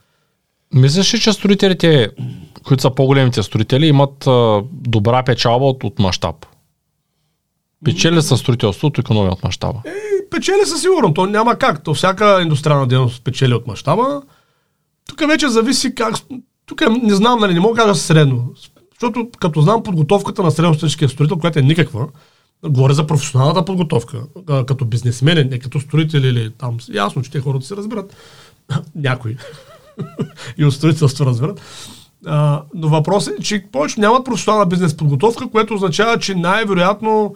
[0.74, 2.10] Мислиш ли, че строителите,
[2.64, 6.46] които са по-големите строители, имат а, добра печалба от, от мащаб?
[7.84, 9.78] Печели са строителство от економия от мащаба?
[9.84, 11.14] Е, печели със сигурно.
[11.14, 11.84] То няма как.
[11.84, 14.22] То всяка индустриална дейност печели от мащаба.
[15.08, 16.14] Тук вече зависи как...
[16.66, 18.54] Тук не знам, нали, не мога да кажа средно.
[19.00, 22.09] Защото като знам подготовката на средностатическия строител, която е никаква,
[22.68, 24.22] говоря за професионалната подготовка,
[24.66, 28.16] като бизнесмен, не като строител или там, ясно, че те хората се разбират.
[28.94, 29.37] Някои.
[30.59, 31.61] и от строителство разберат.
[32.26, 37.35] А, но въпросът е, че повече нямат професионална бизнес подготовка, което означава, че най-вероятно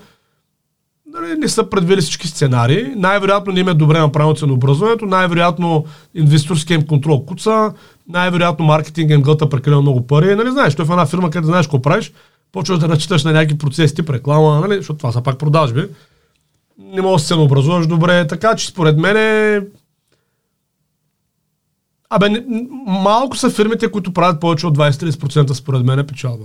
[1.12, 6.74] нали, не са предвили всички сценарии, най-вероятно не им е добре направено ценообразуването, най-вероятно инвесторския
[6.74, 7.72] им контрол куца,
[8.08, 10.34] най-вероятно маркетинг им гълта прекалено много пари.
[10.34, 12.12] Нали, знаеш, той в една фирма, където знаеш какво правиш,
[12.52, 15.84] почваш да разчиташ на някакви процеси, тип реклама, нали, защото това са пак продажби.
[16.78, 19.60] Не можеш да се ценообразуваш добре, така че според мен е
[22.10, 22.44] Абе, не,
[22.86, 26.44] малко са фирмите, които правят повече от 20-30% според мен е печалба.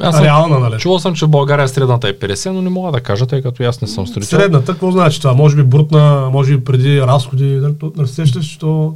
[0.00, 0.78] Аз съм, Реална, нали?
[0.78, 3.62] Чувал съм, че в България средната е 50, но не мога да кажа, тъй като
[3.62, 4.38] аз не съм строител.
[4.38, 5.34] Средната, какво значи това?
[5.34, 8.94] Може би брутна, може би преди разходи, нали, нали сещаш, що...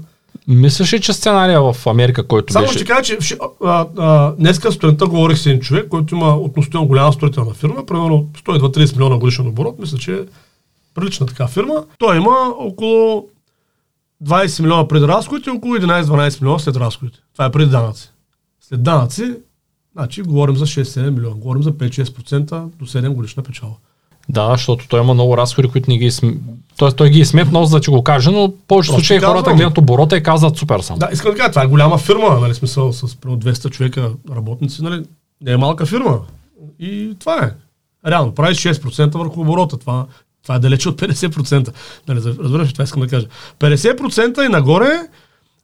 [0.49, 2.79] Мислиш ли, че сценария в Америка, който Само беше...
[2.79, 7.13] ще кажа, че а, а, днеска студента говорих с един човек, който има относително голяма
[7.13, 10.19] строителна фирма, примерно 120 милиона годишен оборот, мисля, че е
[10.95, 11.85] прилична така фирма.
[11.99, 13.29] Той има около
[14.25, 17.19] 20 милиона преди разходите и около 11-12 милиона след разходите.
[17.33, 18.13] Това е преди данъци.
[18.61, 19.35] След данъци,
[19.93, 23.73] значи говорим за 6-7 милиона, говорим за 5-6% до 7 годишна печала.
[24.29, 26.11] Да, защото той има много разходи, които не ги.
[26.77, 29.55] Тоест той ги е сметнал, за да ти го каже, но в повечето случаи хората
[29.55, 30.99] гледат оборота и казват супер съм.
[30.99, 35.05] Да, искам да кажа, това е голяма фирма, нали, смисъл с 200 човека работници, нали,
[35.41, 36.19] не е малка фирма.
[36.81, 37.51] И това е.
[38.11, 39.77] Реално, правиш 6% върху оборота.
[39.77, 40.07] Това,
[40.43, 41.73] това е далече от 50%.
[42.09, 43.27] Нали, разбираш, това искам да кажа.
[43.59, 45.01] 50% и нагоре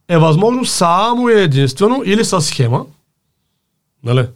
[0.09, 2.85] е възможно само и единствено или с схема.
[4.03, 4.27] Нали?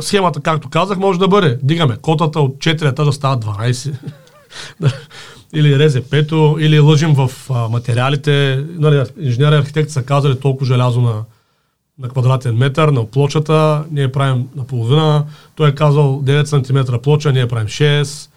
[0.00, 1.58] Схемата, както казах, може да бъде.
[1.62, 3.94] Дигаме котата от 4 да става 12.
[5.54, 8.64] или резе пето, или лъжим в а, материалите.
[8.70, 11.24] Нали, инженери и архитекти са казали толкова желязо на,
[11.98, 15.26] на квадратен метър, на плочата, ние правим на половина.
[15.56, 18.30] Той е казал 9 см плоча, ние правим 6.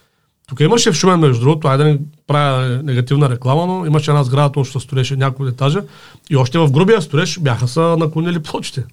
[0.48, 4.52] Тук имаше в Шумен, между другото, айде да правя негативна реклама, но имаше една сграда,
[4.52, 5.84] точно се строеше няколко етажа
[6.30, 8.86] и още в грубия строеж бяха са наклонили плочите.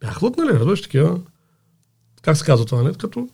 [0.00, 1.18] Бяха лътнали, разбираш такива.
[2.22, 2.92] Как се казва това, не?
[2.92, 3.28] Като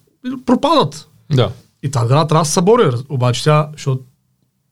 [0.46, 1.08] пропадат.
[1.32, 1.52] Да.
[1.82, 2.90] И тази града трябва да се събори.
[3.08, 4.02] Обаче сега, защото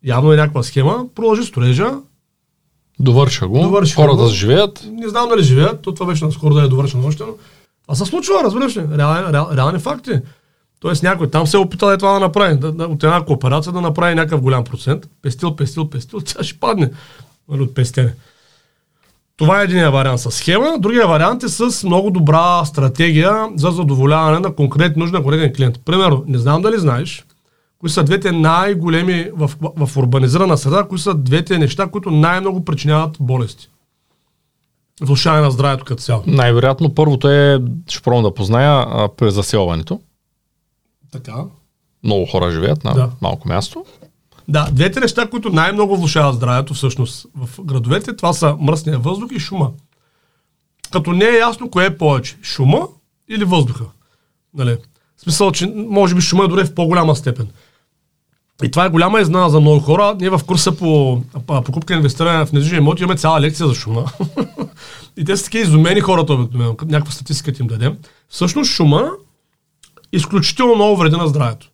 [0.05, 1.93] явно е някаква схема, продължи строежа.
[3.01, 4.29] Довърша го, довърши хората го.
[4.29, 4.87] живеят.
[4.91, 7.33] Не знам дали живеят, то това беше наскоро да е довършено още, но
[7.83, 10.11] това се случва, разбираш ли, реални, реал, реални факти.
[10.81, 13.73] Тоест някой там се е опитал е това да направи, да, да, от една кооперация
[13.73, 16.91] да направи някакъв голям процент, пестил, пестил, пестил, тя ще падне
[17.49, 18.15] нали, от пестене.
[19.39, 20.77] Това е един вариант с схема.
[20.79, 25.85] Другия вариант е с много добра стратегия за задоволяване на конкретни нужда на конкретен клиент.
[25.85, 27.25] Примерно, не знам дали знаеш,
[27.79, 33.17] кои са двете най-големи в, в, урбанизирана среда, кои са двете неща, които най-много причиняват
[33.21, 33.69] болести.
[35.01, 36.23] Влушаване на здравето като цяло.
[36.27, 40.01] Най-вероятно първото е, ще пробвам да позная, при заселването.
[41.13, 41.45] Така.
[42.05, 43.11] Много хора живеят на да.
[43.21, 43.85] малко място.
[44.49, 49.41] Да, двете неща, които най-много влушават здравето всъщност в градовете, това са мръсния въздух и
[49.41, 49.71] шума.
[50.93, 52.89] Като не е ясно кое е повече, шума
[53.29, 53.85] или въздуха.
[54.55, 54.77] Нали?
[55.17, 57.49] В смисъл, че може би шума е дори в по-голяма степен.
[58.63, 60.17] И това е голяма изненада за много хора.
[60.21, 61.23] Ние в курса по
[61.65, 64.05] покупка и инвестиране в недвижими имоти имаме цяла лекция за шума.
[65.17, 66.77] и те са такива изумени хората обикновено.
[66.85, 67.97] Някаква статистика им дадем.
[68.29, 69.11] Всъщност шума
[70.13, 71.71] изключително много вреди на здравето.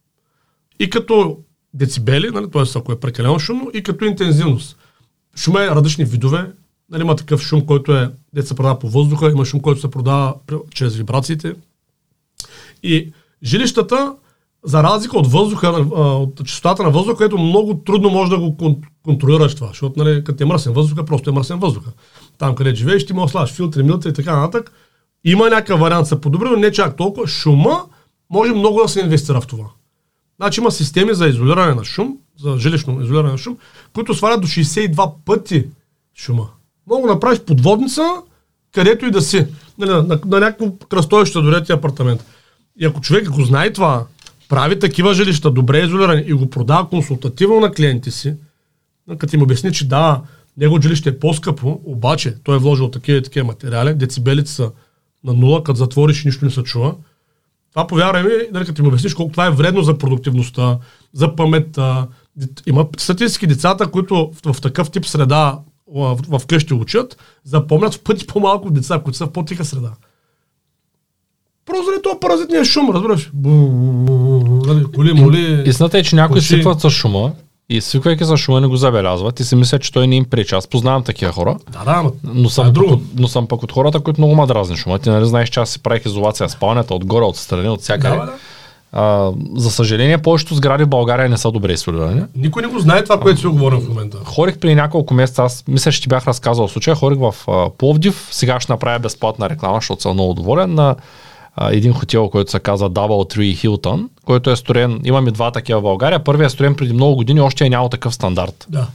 [0.79, 1.39] И като
[1.75, 2.63] децибели, нали, т.е.
[2.75, 4.77] ако е прекалено шумно, и като интензивност.
[5.37, 6.53] Шума е различни видове.
[6.91, 9.91] Нали, има такъв шум, който е, деца се продава по въздуха, има шум, който се
[9.91, 10.35] продава
[10.75, 11.55] чрез вибрациите.
[12.83, 14.15] И жилищата,
[14.65, 18.57] за разлика от въздуха, от частотата на въздуха, което много трудно може да го
[19.05, 21.91] контролираш това, защото нали, като е мръсен въздуха, просто е мръсен въздуха.
[22.39, 24.73] Там, къде живееш, ти можеш да слагаш филтри, милта и така нататък.
[25.25, 27.27] Има някакъв вариант за подобри, но не чак толкова.
[27.27, 27.85] Шума
[28.31, 29.65] може много да се инвестира в това.
[30.37, 33.57] Значи има системи за изолиране на шум, за жилищно изолиране на шум,
[33.95, 35.67] които свалят до 62 пъти
[36.17, 36.49] шума.
[36.87, 38.03] Мога да направиш подводница,
[38.75, 39.47] където и да си.
[39.79, 42.25] Нали, на, на, на някакво кръстовище дори ти апартамент.
[42.81, 44.07] И ако човек го знае това,
[44.49, 48.35] прави такива жилища, добре изолирани и го продава консултативно на клиенти си,
[49.19, 50.23] като им обясни, че да,
[50.57, 54.71] него жилище е по-скъпо, обаче той е вложил такива и такива материали, децибелите са
[55.25, 56.95] на нула, като затвориш нищо не се чува,
[57.75, 60.79] това повярвай ми, нали, като им обясниш колко това е вредно за продуктивността,
[61.13, 62.07] за паметта.
[62.67, 65.59] Има статистики децата, които в, в такъв тип среда
[65.95, 69.91] в, в къщи учат, запомнят в пъти по-малко деца, които са в по-тиха среда.
[71.67, 73.31] Просто ли това паразитния шум, разбираш?
[74.67, 75.63] Нали, коли, моли.
[75.67, 77.33] Истината е, че някои свикват с шума
[77.69, 80.55] и свиквайки за шума не го забелязват и си мислят, че той не им пречи.
[80.55, 81.57] Аз познавам такива хора.
[81.73, 84.77] Да, да, но съм, е от, но съм пък от хората, които много ма дразни
[84.77, 84.99] шума.
[84.99, 88.17] Ти нали знаеш, че аз си правих изолация спалнята отгоре, отстрани, от всякъде.
[88.17, 88.33] Да, да.
[88.97, 92.23] А, за съжаление, повечето сгради в България не са добре изолирани.
[92.37, 94.19] Никой не го знае това, което си говорим в момента.
[94.25, 98.29] Хорих при няколко месеца, аз мисля, че ти бях разказал случая, хорих в а, Пловдив,
[98.31, 100.97] сега ще направя безплатна реклама, защото съм много доволен, на
[101.57, 105.81] а, един хотел, който се казва Double Tree Hilton, който е строен, имаме два такива
[105.81, 106.25] в България.
[106.25, 108.67] Първият е строен преди много години, още е нямал такъв стандарт.
[108.69, 108.87] Да.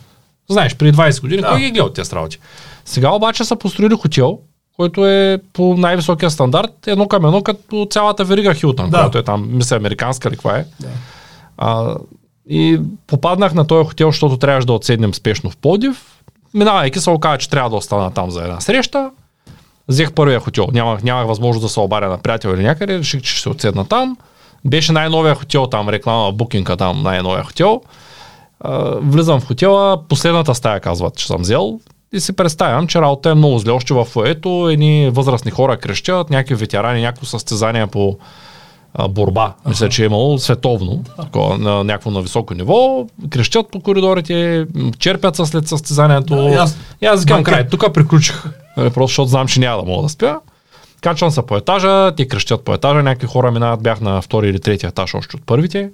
[0.50, 1.48] Знаеш, преди 20 години, да.
[1.48, 2.40] кой ги е гледал тези работи?
[2.86, 4.40] Сега обаче са построили хотел,
[4.76, 8.98] който е по най-високия стандарт, едно към едно, като цялата верига Хилтън, да.
[8.98, 10.66] която е там, мисля, американска или каква е.
[10.80, 10.88] Да.
[11.58, 11.96] А,
[12.50, 16.06] и попаднах на този хотел, защото трябваше да отседнем спешно в Подив.
[16.54, 19.12] Минавайки се оказа, че трябва да остана там за една среща.
[19.90, 20.68] Взех първия хотел.
[20.74, 22.98] Нямах, нямах възможност да се обаря на приятел или някъде.
[23.00, 24.18] Реших, че ще се отседна там.
[24.66, 27.82] Беше най-новия хотел там, реклама, букинга там, най-новия хотел.
[29.02, 31.80] Влизам в хотела, последната стая казват, че съм взел
[32.14, 33.72] и си представям, че работа е много зле.
[33.72, 38.18] Още в фоето едни възрастни хора крещят, някакви ветерани, някакво състезание по
[38.94, 39.54] а, борба.
[39.60, 39.70] Ага.
[39.70, 43.06] Мисля, че е имало световно, такова, на някакво на високо ниво.
[43.30, 44.68] Крещят по коридорите,
[45.00, 46.36] черпят се след състезанието.
[46.36, 47.68] Да, и аз, и аз викам край.
[47.68, 48.44] Тук приключих.
[48.78, 50.40] Нали, просто защото знам, че няма да мога да спя.
[51.02, 54.60] Качвам се по етажа, ти кръщят по етажа, някакви хора минават, бях на втори или
[54.60, 55.92] трети етаж още от първите.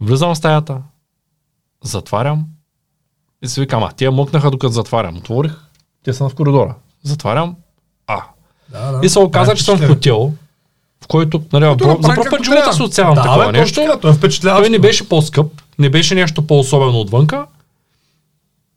[0.00, 0.76] Влизам в стаята,
[1.84, 2.44] затварям
[3.42, 5.16] и си викам, а, тия мъкнаха докато затварям.
[5.16, 5.56] Отворих,
[6.04, 6.74] те са в коридора.
[7.02, 7.56] Затварям,
[8.06, 8.22] а.
[8.68, 9.06] Да, да.
[9.06, 10.32] И се оказа, че съм в хотел, в
[11.08, 13.80] който, нали, Ето, за първ път живота се отсявам да, такова бе, нещо.
[13.80, 14.62] точно Той впечатляващо.
[14.62, 15.46] Той не беше по-скъп,
[15.78, 17.46] не беше нещо по-особено отвънка.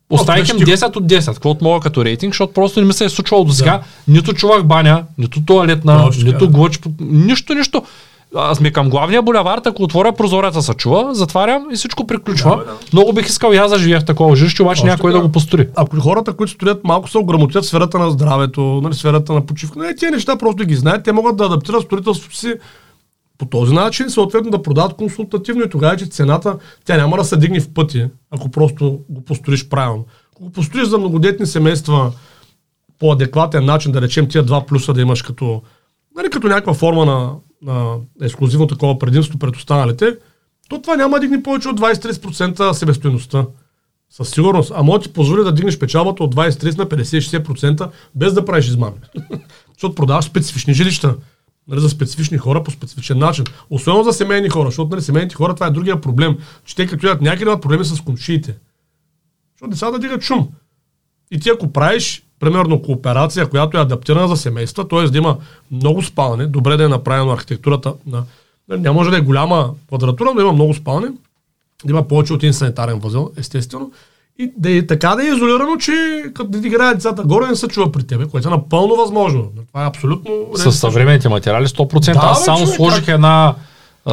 [0.09, 3.05] Оставих им беше 10 от 10, каквото мога като рейтинг, защото просто не ми се
[3.05, 3.81] е случвало до сега.
[4.07, 6.53] Нито чувах баня, нито туалетна, Точно нито да.
[6.53, 7.83] глъч, нищо, нищо.
[8.35, 12.49] Аз ми към главния булевард, ако отворя прозореца се чува, затварям и всичко приключва.
[12.49, 12.77] Да, бе, да.
[12.93, 15.21] Много бих искал и аз да живея в такова жилище, обаче някой така.
[15.21, 15.67] да го построи.
[15.75, 19.95] Ако хората, които строят, малко се ограмотят сферата на здравето, нали, сферата на почивка, не,
[19.95, 22.53] тия неща просто ги знаят, те могат да адаптират строителството си
[23.37, 27.37] по този начин, съответно да продават консултативно и тогава, че цената, тя няма да се
[27.37, 30.05] дигне в пъти, ако просто го построиш правилно.
[30.33, 32.11] Ако го построиш за многодетни семейства
[32.99, 35.61] по адекватен начин, да речем тия два плюса да имаш като,
[36.15, 40.17] нали, като някаква форма на, на ексклюзивно такова предимство пред останалите,
[40.69, 43.45] то това няма да дигне повече от 20-30% себестоеността.
[44.09, 44.71] Със сигурност.
[44.75, 48.97] А може ти позволи да дигнеш печалбата от 20-30 на 50-60% без да правиш измами.
[49.73, 51.15] защото продаваш специфични жилища.
[51.67, 53.45] Нали, за специфични хора по специфичен начин.
[53.69, 56.37] Особено за семейни хора, защото нали, семейните хора това е другия проблем.
[56.65, 58.57] Че те като ядат някъде имат проблеми с комшиите.
[59.53, 60.49] Защото децата дигат шум.
[61.31, 65.03] И ти ако правиш, примерно, кооперация, която е адаптирана за семейства, т.е.
[65.09, 65.37] да има
[65.71, 68.23] много спалне, добре да е направено архитектурата на...
[68.69, 71.07] Не може да е голяма квадратура, но да има много спалне,
[71.85, 73.91] да има повече от един санитарен възел, естествено,
[74.39, 77.67] и да е така да е изолирано, че като да играе децата горе не се
[77.67, 79.51] чува при тебе, което е напълно възможно.
[79.67, 80.31] Това е абсолютно...
[80.55, 82.13] С съвременните материали 100%.
[82.13, 83.15] Да, Аз само човек, сложих как?
[83.15, 83.55] една,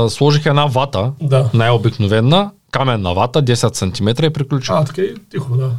[0.09, 1.51] сложих една вата, Да.
[1.55, 4.71] най-обикновена, каменна вата, 10 см и приключих.
[4.75, 5.71] А, така и тихо, да.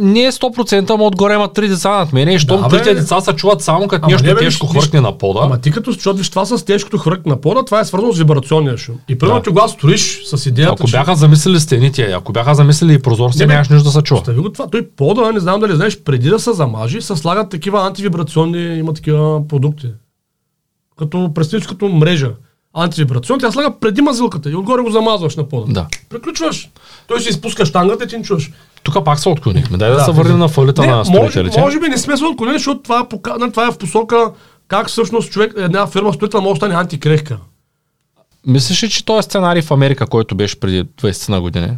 [0.00, 3.32] Не е 100%, ама отгоре има три деца над мене щом Да, трите деца се
[3.32, 5.40] чуват само като нещо не, бе, тежко хвъркне на пода.
[5.42, 8.78] Ама ти като, виж това с тежкото хвърк на пода, това е свързано с вибрационния
[8.78, 8.94] шум.
[9.08, 9.42] И примерно Да.
[9.42, 10.92] ти когато строиш с идеята, Ако че...
[10.92, 14.20] бяха замислили стените, ако бяха замислили и прозорците, нямаш нищо да се чува.
[14.20, 14.66] Остави го това.
[14.66, 18.94] Той пода, не знам дали знаеш, преди да се замажи, се слагат такива антивибрационни, има
[18.94, 19.88] такива продукти.
[20.98, 22.30] Като, представиш като мрежа.
[22.74, 25.72] Антивибрационни, тя слага преди мазилката и отгоре го замазваш на пода.
[25.72, 25.86] Да.
[26.08, 26.70] Приключваш.
[27.08, 28.50] Той си изпуска штангата и ти не чуваш.
[28.86, 29.78] Тук пак се отклонихме.
[29.78, 31.60] Дай да, Да, се върнем на фалита Не, на може, строителите.
[31.60, 34.30] може би не сме се отклонили, защото това е, това е в посока
[34.68, 37.38] как всъщност човек, една фирма строител може да стане антикрехка.
[38.46, 41.68] Мислиш ли, че този сценарий в Америка, който беше преди 20 на години,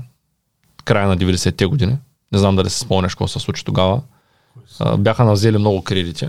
[0.85, 1.97] края на 90-те години,
[2.33, 4.01] не знам дали се спомняш какво се случи тогава,
[4.99, 6.29] бяха навзели много кредити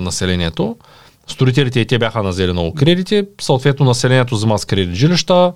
[0.00, 0.76] населението.
[1.26, 5.52] Строителите и те бяха назели много кредити, съответно населението взема с кредит жилища,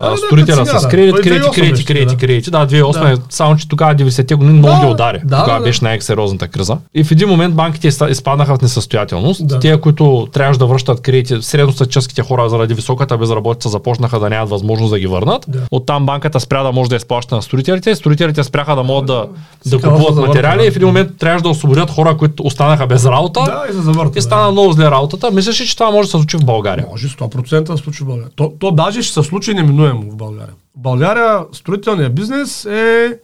[0.00, 0.88] а, да, строителя с да.
[0.88, 2.16] кредит, 2008 кредити, беше, кредити, да.
[2.16, 2.50] кредити.
[2.50, 3.12] Да, 2008 Да.
[3.12, 5.20] е, само че тогава 90-те години много Да, ги удари.
[5.24, 5.64] да, тогава да.
[5.64, 6.76] беше най-сериозната криза.
[6.94, 9.46] И в един момент банките изпаднаха в несъстоятелност.
[9.46, 9.60] Да.
[9.60, 14.90] Те, които трябваше да връщат кредити, средностатическите хора заради високата безработица започнаха да нямат възможност
[14.90, 15.44] да ги върнат.
[15.48, 15.58] Да.
[15.70, 17.94] Оттам банката спря да може да изплаща на строителите.
[17.94, 19.28] Строителите спряха да могат да, да
[19.70, 20.66] Сега купуват завърта, материали да.
[20.66, 23.40] и в един момент трябваше да освободят хора, които останаха без работа.
[23.44, 24.18] Да, и се завърта.
[24.18, 25.30] И стана много зле работата.
[25.30, 26.86] Мислиш ли, че това може да се случи в България?
[26.90, 28.30] Може 100% да се случи в България.
[28.36, 30.54] То, то даже ще се случи неминуемо в България.
[30.76, 33.18] В България строителният бизнес е...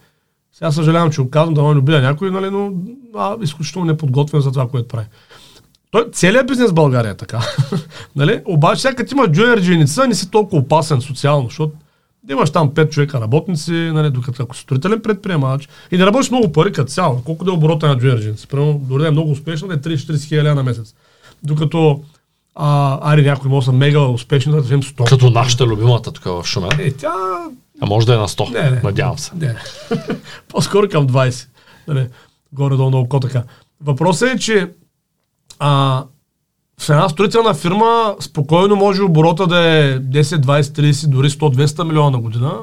[0.52, 2.72] Сега съжалявам, че го казвам, да не обидя някой, нали, но
[3.16, 5.07] а, изключително неподготвен за това, което прави.
[5.90, 7.40] Той, целият бизнес в България е така.
[8.16, 8.42] нали?
[8.44, 11.72] Обаче, сега като имаш джуниор дженица, не си толкова опасен социално, защото
[12.24, 16.31] да имаш там 5 човека работници, нали, докато ако си строителен предприемач и не работиш
[16.31, 18.18] много пари като цяло, колко да е оборота на джуниор.
[18.48, 20.94] Примерно, дори да е много успешно, да е 30-40 хиляди на месец.
[21.42, 22.02] Докато
[22.57, 25.09] а, ари някой може да са мега успешни, да речем 100.
[25.09, 26.71] Като нашата любимата тук в Шумен.
[26.79, 27.12] Е, тя...
[27.81, 28.53] А може да е на 100.
[28.53, 28.81] Не, не.
[28.81, 29.31] Надявам се.
[29.35, 29.57] Не.
[30.49, 31.49] По-скоро към 20.
[31.88, 32.09] Нали,
[32.53, 33.42] горе-долу на око така.
[33.81, 34.71] Въпросът е, че
[35.59, 36.05] а,
[36.81, 41.85] в една строителна фирма спокойно може оборота да е 10, 20, 30, дори 100, 200
[41.85, 42.59] милиона на година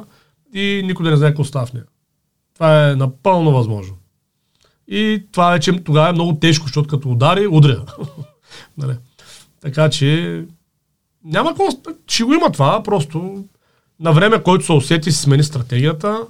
[0.54, 1.86] и никой да не знае какво става в нея.
[2.54, 3.96] Това е напълно възможно.
[4.88, 7.86] И това вече тогава е много тежко, защото като удари, удря.
[8.78, 8.94] нали?
[9.64, 10.42] Така че
[11.24, 11.68] няма какво.
[12.08, 13.44] Ще го има това, просто
[14.00, 16.22] на време, който се усети, си смени стратегията,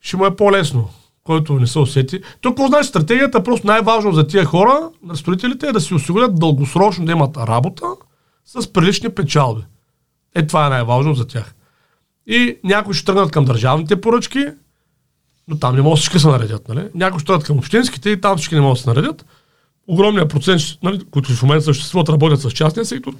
[0.00, 0.88] ще му е по-лесно.
[1.24, 2.20] Който не се усети.
[2.40, 7.04] Тук, значи стратегията, просто най-важно за тия хора, на строителите, е да си осигурят дългосрочно
[7.04, 7.86] да имат работа
[8.44, 9.62] с прилични печалби.
[10.34, 11.54] Е, това е най-важно за тях.
[12.26, 14.46] И някои ще тръгнат към държавните поръчки,
[15.48, 16.68] но там не могат всички да се наредят.
[16.68, 16.88] Нали?
[16.94, 19.24] Някои ще тръгнат към общинските и там всички не могат да се наредят.
[19.88, 23.12] Огромният процент, нали, които в момента съществуват, работят с частния сектор.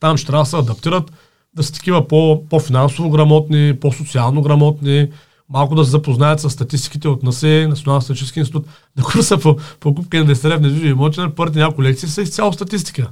[0.00, 1.12] Там ще трябва да се адаптират,
[1.54, 5.08] да са такива по, по-финансово грамотни, по-социално грамотни,
[5.48, 8.66] малко да се запознаят с статистиките от НАСЕ, Националния статистически институт,
[8.96, 12.52] на курса по покупка на инвестиране в недвижими имоти, на първите няколко лекции са изцяло
[12.52, 13.10] статистика.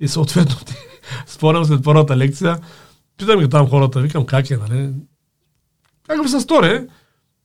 [0.00, 0.56] И съответно,
[1.26, 2.58] спорям след първата лекция,
[3.16, 4.90] питам ги там хората, викам как е, нали?
[6.06, 6.86] Как ви се стори?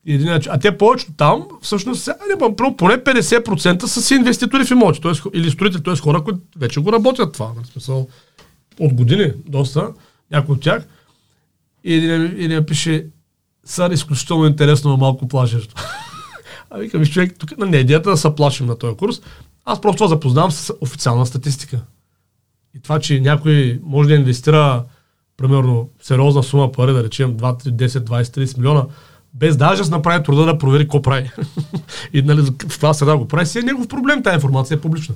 [0.07, 5.11] Един, а те повечето там, всъщност, не, поне 50% са си инвеститори в имоти, т.е.
[5.33, 5.95] или строители, т.е.
[5.95, 7.51] хора, които вече го работят това.
[7.55, 8.07] Нали, смисъл,
[8.79, 9.89] от години, доста,
[10.31, 10.87] някои от тях.
[11.83, 13.05] И един, един пише,
[13.65, 15.75] са изключително интересно, но малко плашещо.
[16.69, 19.21] а викам, човек, тук не е идеята да се плашим на този курс.
[19.65, 21.79] Аз просто запознавам с официална статистика.
[22.75, 24.83] И това, че някой може да инвестира,
[25.37, 28.85] примерно, сериозна сума пари, да речем 2, 3, 10, 20, 30 милиона,
[29.39, 31.31] без даже да направи труда да провери какво прави.
[32.13, 35.15] и нали, в каква среда го прави, си е негов проблем, тази информация е публична.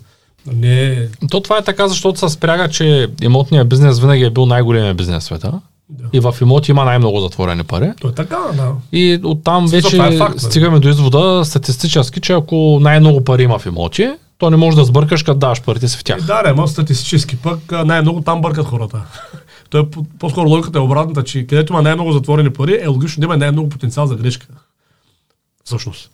[0.54, 1.08] Не.
[1.32, 5.24] То това е така, защото се спряга, че имотният бизнес винаги е бил най-големия бизнес
[5.24, 5.52] в света.
[5.90, 6.04] Да.
[6.14, 7.92] И в имоти има най-много затворени пари.
[8.02, 8.72] То е така, да.
[8.92, 13.66] И оттам вече е факт, стигаме до извода статистически, че ако най-много пари има в
[13.66, 16.20] имоти, то не може да сбъркаш, като даваш парите си в тях.
[16.20, 19.02] И да, ама статистически пък най-много там бъркат хората.
[19.72, 19.86] Той е,
[20.20, 23.70] по-скоро логиката е обратната, че където има най-много затворени пари, е логично да има най-много
[23.70, 24.48] потенциал за грешка.
[25.64, 26.12] Всъщност.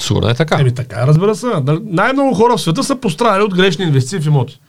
[0.00, 0.60] Сигурно е така.
[0.60, 1.46] Еми така, разбира се.
[1.84, 4.60] Най-много хора в света са пострадали от грешни инвестиции в имоти.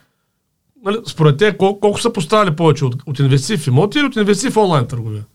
[0.84, 4.16] Нали, според те, колко, колко са пострадали повече от, от инвестиции в имоти или от
[4.16, 5.26] инвестиции в онлайн търговия?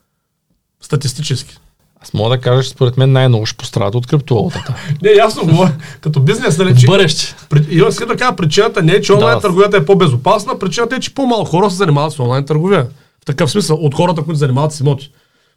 [0.81, 1.59] Статистически.
[2.03, 4.75] Аз мога да кажа, че според мен най-много ще пострадат от криптовалутата.
[5.03, 5.73] не, ясно говоря.
[6.01, 6.81] Като бизнес, нали?
[6.81, 7.35] Че, Бъдеще.
[7.71, 11.01] И аз да кажа, причината не е, че онлайн да, търговията е по-безопасна, причината е,
[11.01, 12.87] че по-малко хора се занимават с онлайн търговия.
[13.23, 15.11] В такъв смисъл, от хората, които занимават с имоти.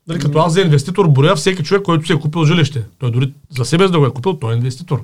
[0.07, 2.83] Нали, като аз за инвеститор боря всеки човек, който си е купил жилище.
[2.99, 5.03] Той дори за себе да го е купил, той е инвеститор.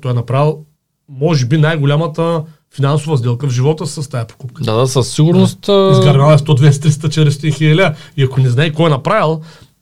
[0.00, 0.58] Той е направил,
[1.08, 2.42] може би, най-голямата
[2.74, 4.62] финансова сделка в живота с тази покупка.
[4.62, 5.60] Да, да, със сигурност.
[5.60, 5.90] Да.
[5.92, 7.96] Изгарнал е 100, 200, 300, 400 хиляди.
[8.16, 9.40] И ако не знае кой е направил,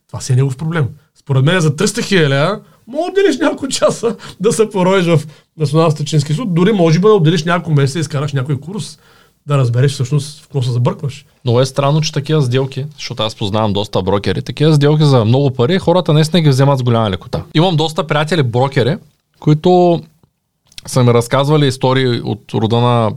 [0.08, 0.88] това си е негов проблем.
[1.14, 5.20] Според мен за 300 хиляди може да отделиш няколко часа да се пороеш в
[5.58, 8.98] Националния статистически суд, дори може би да отделиш няколко месеца и изкараш някой курс
[9.46, 11.26] да разбереш всъщност в какво се забъркваш.
[11.44, 15.50] Много е странно, че такива сделки, защото аз познавам доста брокери, такива сделки за много
[15.50, 17.42] пари, хората не ги вземат с голяма лекота.
[17.54, 18.96] Имам доста приятели брокери,
[19.40, 20.02] които
[20.86, 23.10] са ми разказвали истории от рода на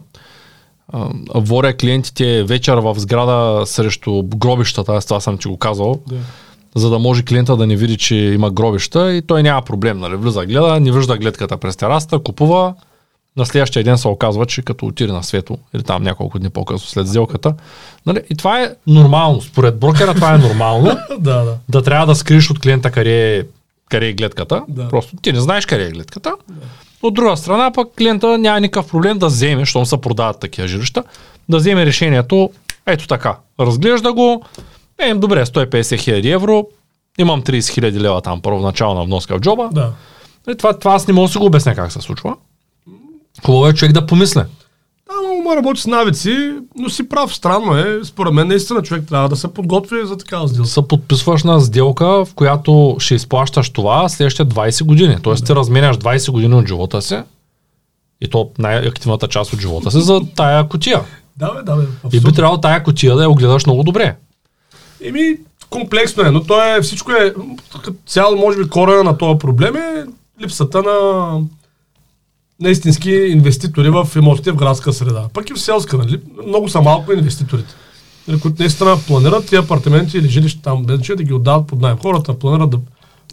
[1.35, 6.15] воря клиентите вечер в сграда срещу гробищата, аз това съм ти го казал, да.
[6.75, 10.15] За да може клиента да не види, че има гробища и той няма проблем, нали,
[10.15, 12.73] влиза, гледа, не вижда гледката през тераста, купува,
[13.37, 16.87] на следващия ден се оказва, че като отиде на свето, или там няколко дни по-късно
[16.87, 17.53] след сделката.
[18.05, 18.21] Нали?
[18.29, 19.41] И това е нормално.
[19.41, 20.83] Според брокера това е нормално.
[21.09, 21.57] да, да.
[21.69, 23.43] да трябва да скриеш от клиента къде е,
[23.89, 24.63] къде е гледката.
[24.67, 24.89] Да.
[24.89, 26.33] Просто ти не знаеш къде е гледката.
[26.49, 26.55] Да.
[27.03, 31.03] От друга страна, пък клиента няма никакъв проблем да вземе, щом се продават такива жилища,
[31.49, 32.49] да вземе решението
[32.85, 33.37] ето така.
[33.59, 34.43] Разглежда го,
[35.01, 36.67] е, добре, 150 хиляди евро,
[37.17, 39.69] имам 30 хиляди лева там първоначална вноска в джоба.
[39.71, 39.91] Да.
[40.51, 42.35] И това, това аз не мога да си го обясня как се случва.
[43.45, 44.45] Хубаво е човек да помисля.
[45.07, 47.35] Да, но работи с навици, но си прав.
[47.35, 47.99] Странно е.
[48.03, 50.69] Според мен наистина човек трябва да се подготви за такава сделка.
[50.69, 55.17] Се подписваш на сделка, в която ще изплащаш това следващите 20 години.
[55.23, 55.47] Тоест да.
[55.47, 57.17] ти разменяш 20 години от живота си
[58.21, 61.01] и то най-активната част от живота си за тая котия.
[61.37, 61.83] Да, бе, да, бе.
[62.13, 64.15] И би трябвало тая котия да я огледаш много добре.
[65.03, 65.37] Еми,
[65.69, 67.33] комплексно е, но то е, всичко е,
[68.05, 70.05] цяло може би корена на този проблем е
[70.41, 71.39] липсата на
[72.61, 75.25] на истински инвеститори в имотите в градска среда.
[75.33, 76.21] Пък и в селска, нали?
[76.47, 77.73] Много са малко инвеститорите.
[78.27, 81.97] Нали, които наистина планират тези апартаменти или жилища там без да ги отдават под найем.
[81.97, 82.79] Хората планират да...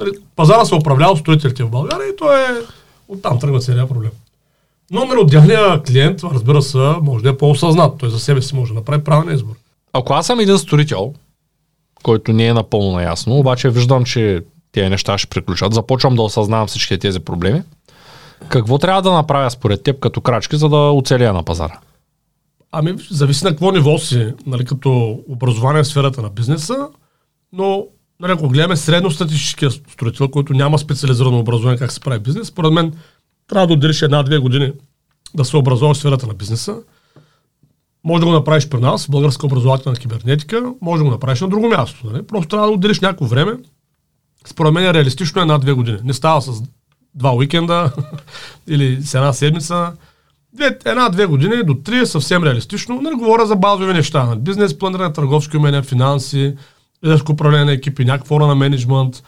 [0.01, 2.47] Нали, пазара се управлява от строителите в България и то е...
[3.09, 4.11] Оттам тръгва целият проблем.
[4.91, 7.99] Но нали, отделният клиент, разбира се, може да е по-осъзнат.
[7.99, 9.55] Той за себе си може да направи правилен избор.
[9.93, 11.15] Ако аз съм един строител,
[12.03, 16.67] който не е напълно наясно, обаче виждам, че тези неща ще приключат, започвам да осъзнавам
[16.67, 17.63] всички тези проблеми,
[18.49, 21.79] какво трябва да направя според теб като крачки, за да оцелия на пазара?
[22.73, 26.89] Ами, зависи на какво ниво си, нали, като образование в сферата на бизнеса,
[27.53, 27.87] но
[28.21, 32.93] нали, ако гледаме средностатистическия строител, който няма специализирано образование как се прави бизнес, според мен
[33.49, 34.73] трябва да отделиш една-две години
[35.35, 36.77] да се образуваш в сферата на бизнеса.
[38.05, 41.49] Може да го направиш при нас, в българска образователна кибернетика, може да го направиш на
[41.49, 42.07] друго място.
[42.11, 42.23] Нали?
[42.23, 43.53] Просто трябва да отделиш някакво време.
[44.47, 45.99] Според мен е реалистично една-две години.
[46.05, 46.63] Не става с
[47.15, 47.93] два уикенда
[48.67, 49.93] или с една седмица.
[50.55, 52.95] Две, една-две години до три е съвсем реалистично.
[52.95, 54.25] Не нали, говоря за базови неща.
[54.25, 56.55] Нали, бизнес планиране, търговски умения, финанси,
[57.05, 59.23] лидерско управление на екипи, някаква фора на менеджмент.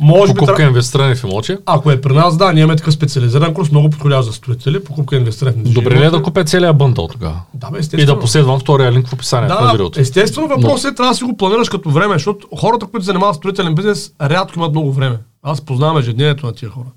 [0.00, 1.56] Може покупка би, инвестиране в имоти?
[1.66, 5.16] Ако е при нас, да, ние имаме такъв специализиран курс, много подходящ за строители, покупка
[5.16, 7.40] инвестиране в Добре ли е да купя целият бъндъл тогава?
[7.54, 8.02] Да, бе, естествено.
[8.02, 10.00] И да последвам втория линк в описанието да, на видеото.
[10.00, 10.90] Естествено, въпросът Но...
[10.90, 14.58] е трябва да си го планираш като време, защото хората, които занимават строителен бизнес, рядко
[14.58, 15.18] имат много време.
[15.42, 16.88] Аз познавам ежедневието на тия хора.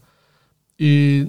[0.80, 1.26] И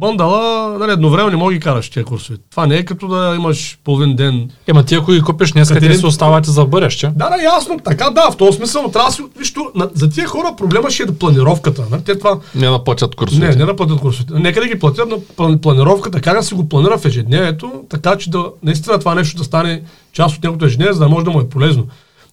[0.00, 2.38] Бъндала, нали, едновременно не мога ги караш тия курсове.
[2.50, 4.50] Това не е като да имаш половин ден.
[4.66, 7.06] Ема ти ако ги купиш днес, къде се оставате за бъдеще?
[7.06, 7.78] Да, да, ясно.
[7.84, 9.22] Така, да, в този смисъл, но трябва да си...
[9.38, 9.54] Виж,
[9.94, 11.84] за тия хора проблема ще е да планировката.
[11.90, 12.02] Нали?
[12.02, 12.38] Те това...
[12.54, 13.48] Не наплатят курсовете.
[13.48, 14.34] Не, не наплатят курсовете.
[14.34, 18.30] Нека да ги платят на планировката, как да си го планира в ежедневието, така че
[18.30, 19.82] да, наистина това нещо да стане
[20.12, 21.86] част от неговото ежедневие, за да може да му е полезно.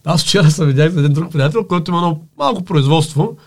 [0.06, 3.38] Аз вчера съм видях един друг приятел, който има едно малко производство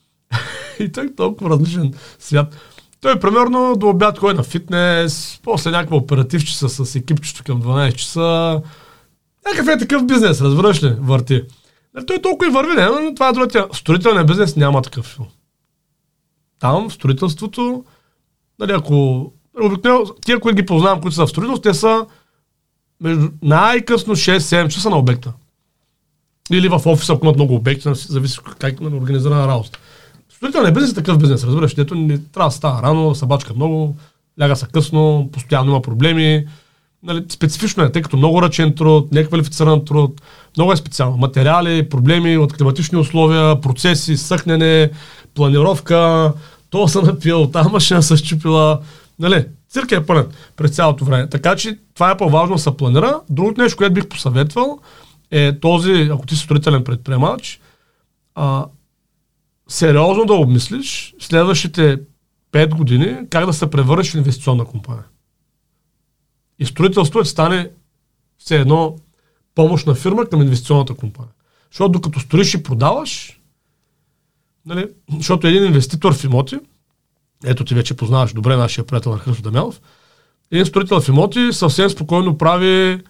[0.80, 2.56] и той е толкова различен свят.
[3.00, 8.62] Той примерно до обяд ходи на фитнес, после някаква оперативчица с екипчето към 12 часа.
[9.46, 11.42] Някакъв е такъв бизнес, разбираш ли, върти.
[11.94, 13.66] Нали, той толкова и върви, не, но това е другия.
[13.72, 15.18] Строителния бизнес няма такъв.
[16.58, 17.84] Там в строителството,
[18.58, 22.06] нали, ако обикновено, тия, които ги познавам, които са в строителство, те са
[23.00, 25.32] между най-късно 6-7 часа на обекта.
[26.50, 29.78] Или в офиса, ако имат много обекти, зависи как е организирана работа.
[30.36, 33.96] Строителният бизнес е такъв бизнес, разбираш, дето не трябва да става рано, събачка много,
[34.40, 36.46] ляга се късно, постоянно има проблеми.
[37.02, 40.22] Нали, специфично е, тъй като много ръчен труд, неквалифициран труд,
[40.56, 41.16] много е специално.
[41.16, 44.90] Материали, проблеми от климатични условия, процеси, съхнене,
[45.34, 46.32] планировка,
[46.70, 48.80] то се напил, тази машина се щупила.
[49.18, 50.26] Нали, цирка е пълен
[50.56, 51.28] през цялото време.
[51.28, 53.20] Така че това е по-важно да се планира.
[53.30, 54.78] Другото нещо, което бих посъветвал,
[55.30, 57.60] е този, ако ти си строителен предприемач,
[58.34, 58.64] а,
[59.68, 62.00] сериозно да обмислиш следващите
[62.52, 65.04] 5 години как да се превърнеш в инвестиционна компания.
[66.58, 67.70] И строителството е да стане
[68.38, 68.96] все едно
[69.54, 71.32] помощна фирма към инвестиционната компания.
[71.70, 73.40] Защото докато строиш и продаваш,
[74.66, 74.88] нали,
[75.18, 76.58] защото един инвеститор в имоти,
[77.44, 79.80] ето ти вече познаваш добре нашия приятел на Христо Дамянов,
[80.50, 83.00] един строител в имоти съвсем спокойно прави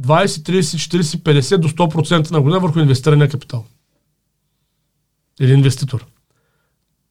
[0.00, 3.64] 20, 30, 40, 50 до 100% на година върху инвестирания капитал
[5.40, 6.06] един инвеститор.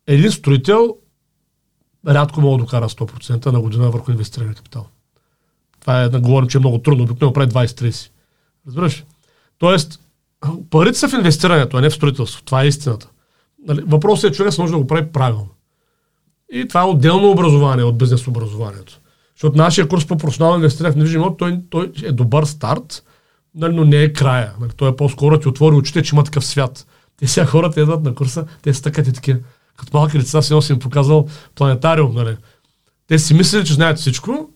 [0.08, 0.98] Един строител
[2.08, 4.88] рядко мога да докара 100% на година върху инвестиране капитал.
[5.80, 8.10] Това е, да говорим, че е много трудно, обикновено прави 20-30.
[8.68, 9.06] Разбираш?
[9.58, 10.00] Тоест,
[10.70, 12.44] парите са в инвестирането, а не в строителство.
[12.44, 13.10] Това е истината.
[13.68, 13.82] Нали?
[13.88, 15.50] Въпросът е, човек може да го прави правилно.
[16.54, 19.00] И това е отделно образование от бизнес образованието.
[19.36, 23.04] Защото нашия курс по професионално инвестиране в недвижим той, той е добър старт,
[23.56, 24.54] нали, но не е края.
[24.60, 26.88] Нали, той е по-скоро ти отвори очите, че има такъв свят.
[27.18, 29.40] Те сега хората идват на курса, те са така и такива.
[29.78, 32.38] Като малки деца си си им показал планетариум, нали.
[33.08, 34.50] Те си мислили, че знаят всичко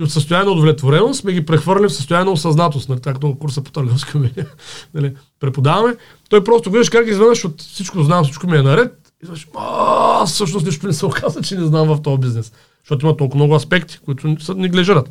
[0.00, 3.62] и от състояние на удовлетвореност сме ги прехвърли в състояние на осъзнатост, нали, както курса
[3.62, 4.18] по търговска
[4.94, 5.96] нали, преподаваме.
[6.28, 9.12] Той просто виждаш как изведнъж от всичко знам, всичко ми е наред.
[9.22, 12.52] И знаеш, а, всъщност нищо не се оказа, че не знам в този бизнес.
[12.82, 15.10] Защото има толкова много аспекти, които са неглижират.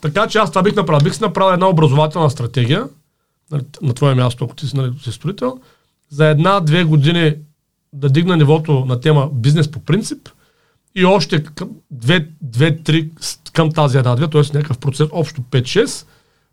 [0.00, 1.04] Така че аз това бих направил.
[1.04, 2.88] Бих си направил една образователна стратегия
[3.50, 5.60] нали, на твое място, ако ти си, нали, си строител,
[6.10, 7.34] за една-две години
[7.92, 10.28] да дигна нивото на тема бизнес по принцип
[10.94, 11.44] и още
[12.40, 13.10] две-три
[13.52, 14.40] към тази една-две, т.е.
[14.40, 16.06] някакъв процес, общо 5-6,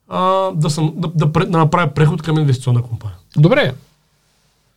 [0.08, 3.18] а, да, съм, да, да, да направя преход към инвестиционна компания.
[3.38, 3.74] Добре.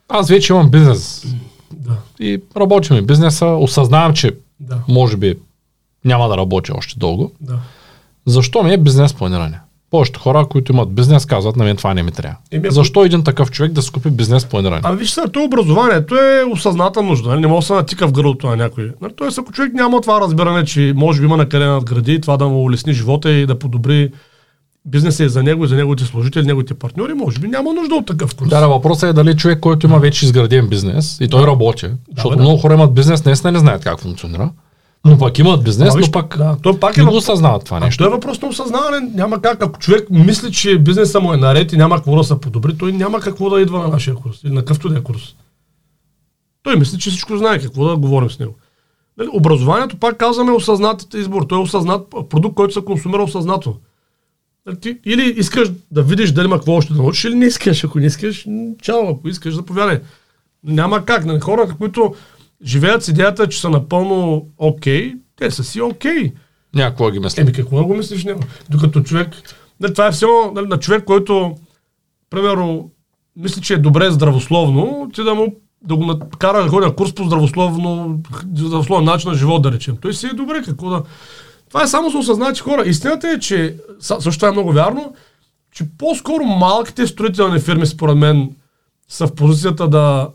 [0.08, 1.26] Аз вече имам бизнес.
[1.72, 1.96] Да.
[2.20, 3.46] И работим и бизнеса.
[3.46, 4.78] Осъзнавам, че да.
[4.88, 5.38] може би
[6.04, 7.32] няма да работя още дълго.
[7.40, 7.58] Да.
[8.26, 9.60] Защо ми е бизнес планиране?
[9.90, 12.36] Повечето хора, които имат бизнес, казват, на мен това не ми трябва.
[12.50, 14.80] Еми, Защо един такъв човек да си купи бизнес планиране?
[14.84, 17.28] А виж сега, то образованието е осъзната нужда.
[17.28, 17.40] Нали?
[17.40, 18.92] Не може да се натика в гърлото на някой.
[19.00, 19.12] Нали?
[19.16, 22.48] Тоест, ако човек няма това разбиране, че може би има на къде надгради, това да
[22.48, 24.10] му улесни живота и да подобри
[24.84, 28.06] бизнеса и за него, и за неговите служители, неговите партньори, може би няма нужда от
[28.06, 28.48] такъв курс.
[28.48, 31.46] Да, да въпросът е дали човек, който има вече изграден бизнес и той да.
[31.46, 34.50] работи, защото да, много хора имат бизнес, наистина не знаят как функционира.
[35.04, 38.02] Но пак имат бизнес, но пак, да, той пак е не го осъзнават това нещо.
[38.02, 39.10] А той е въпрос на осъзнаване.
[39.14, 39.62] Няма как.
[39.62, 42.92] Ако човек мисли, че бизнеса му е наред и няма какво да се подобри, той
[42.92, 45.34] няма какво да идва на нашия курс или на какъвто да е курс.
[46.62, 48.54] Той мисли, че всичко знае какво да говорим с него.
[49.18, 51.42] Нали, образованието, пак казваме, осъзнатите избор.
[51.42, 53.76] Той е осъзнат продукт, който се консумира осъзнато.
[54.66, 57.84] Нали, или искаш да видиш дали има какво още да научиш, или не искаш.
[57.84, 58.46] Ако не искаш,
[58.82, 60.00] чао, ако искаш, заповядай.
[60.64, 61.24] Няма как.
[61.24, 62.14] Нали, хората, които
[62.64, 66.12] живеят с идеята, че са напълно окей, okay, те са си окей.
[66.12, 66.32] Okay.
[66.74, 67.42] Някакво ги мисли.
[67.42, 68.40] Еми какво го мислиш него?
[68.70, 69.28] Докато човек,
[69.80, 71.54] не, това е все нали, на човек, който,
[72.30, 72.90] примерно,
[73.36, 77.12] мисли, че е добре здравословно, ти да му да го накара да ходи на курс
[77.12, 78.20] по здравословно,
[78.56, 79.96] здравословен начин на живот, да речем.
[79.96, 81.02] Той си е добре, какво да...
[81.68, 82.82] Това е само за осъзнати хора.
[82.86, 85.14] Истината е, че, също е много вярно,
[85.72, 88.56] че по-скоро малките строителни фирми, според мен,
[89.08, 90.28] са в позицията да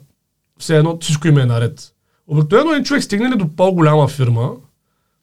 [0.60, 1.95] все едно всичко им е наред.
[2.28, 4.52] Обикновено един човек стигне ли до по-голяма фирма,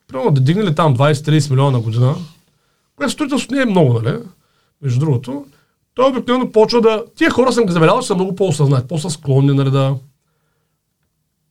[0.09, 2.15] примерно да дигне ли там 20-30 милиона на година,
[2.97, 4.19] което строителството не е много, нали?
[4.83, 5.45] Между другото,
[5.95, 7.05] той обикновено почва да...
[7.17, 9.97] Тия хора съм ги забелязал, са много по-осъзнати, по-са склонни, нали, да,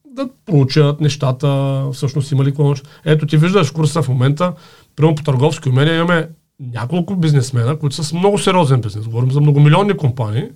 [0.05, 2.73] да проучат нещата, всъщност има ли какво
[3.05, 4.53] Ето ти виждаш курса в момента,
[4.95, 6.29] примерно по търговски умения имаме
[6.59, 9.05] няколко бизнесмена, които са с много сериозен бизнес.
[9.05, 10.49] Говорим за многомилионни компании,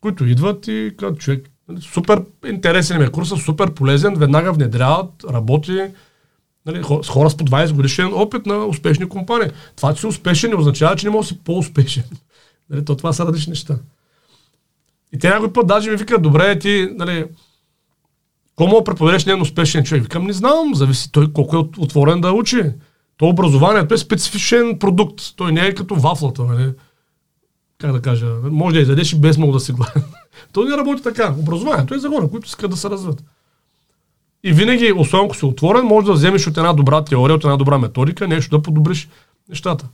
[0.00, 1.50] които идват и казват, човек,
[1.80, 5.80] супер интересен ми е курса, супер полезен, веднага внедряват, работи
[6.66, 9.48] нали, с хора с по 20 годишен опит на успешни компании.
[9.76, 12.04] Това, че си успешен, не означава, че не може да си по-успешен.
[12.70, 13.78] Нали, то това са различни неща.
[15.12, 17.24] И те някой път даже ми викат, добре, ти, нали,
[18.58, 20.02] Кому мога преподадеш не успешен човек?
[20.02, 22.62] Викам, не знам, зависи той колко е отворен да учи.
[23.16, 25.22] То образованието е специфичен продукт.
[25.36, 26.72] Той не е като вафлата, нали?
[27.78, 30.04] Как да кажа, може да изядеш и без много да си гладен.
[30.52, 31.34] То не работи така.
[31.38, 33.24] Образованието е за хора, които искат да се развиват.
[34.44, 37.56] И винаги, особено ако си отворен, може да вземеш от една добра теория, от една
[37.56, 39.08] добра методика, нещо да подобриш
[39.48, 39.86] нещата.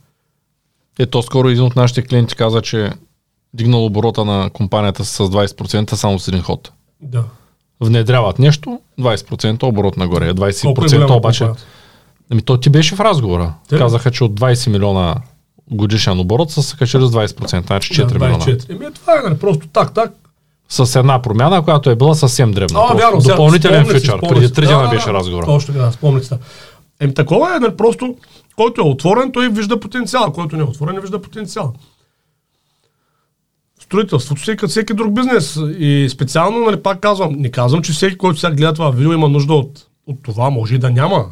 [0.99, 2.91] Е, то скоро един от нашите клиенти каза, че
[3.53, 6.71] дигнал оборота на компанията с 20% само с един ход.
[7.01, 7.23] Да
[7.79, 11.47] внедряват нещо, 20% оборот нагоре, 20% обаче.
[12.29, 13.53] Ами то ти беше в разговора.
[13.69, 13.77] Те?
[13.77, 15.15] Казаха, че от 20 милиона
[15.71, 18.45] годишен оборот са се качили с 20%, значи 4 да, милиона.
[18.69, 20.11] Еми това е нали, просто так, так.
[20.69, 22.79] С една промяна, която е била съвсем дребна.
[22.89, 24.19] А, вярно, Допълнителен фьючер.
[24.19, 25.45] Преди 3 дена да, беше разговора.
[25.45, 26.37] Точно така, да, се.
[26.99, 28.15] Еми такова е, нали, просто
[28.55, 31.73] който е отворен, той вижда потенциал, който не е отворен, не вижда потенциал
[33.85, 35.59] строителството си е като всеки друг бизнес.
[35.79, 39.29] И специално, нали, пак казвам, не казвам, че всеки, който сега гледа това видео, има
[39.29, 41.25] нужда от, от това, може и да няма.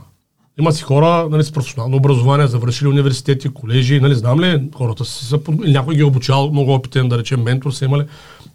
[0.60, 5.26] Има си хора нали, с професионално образование, завършили университети, колежи, нали, знам ли, хората си
[5.26, 8.06] са, някой ги е обучал, много опитен, да речем, ментор са имали.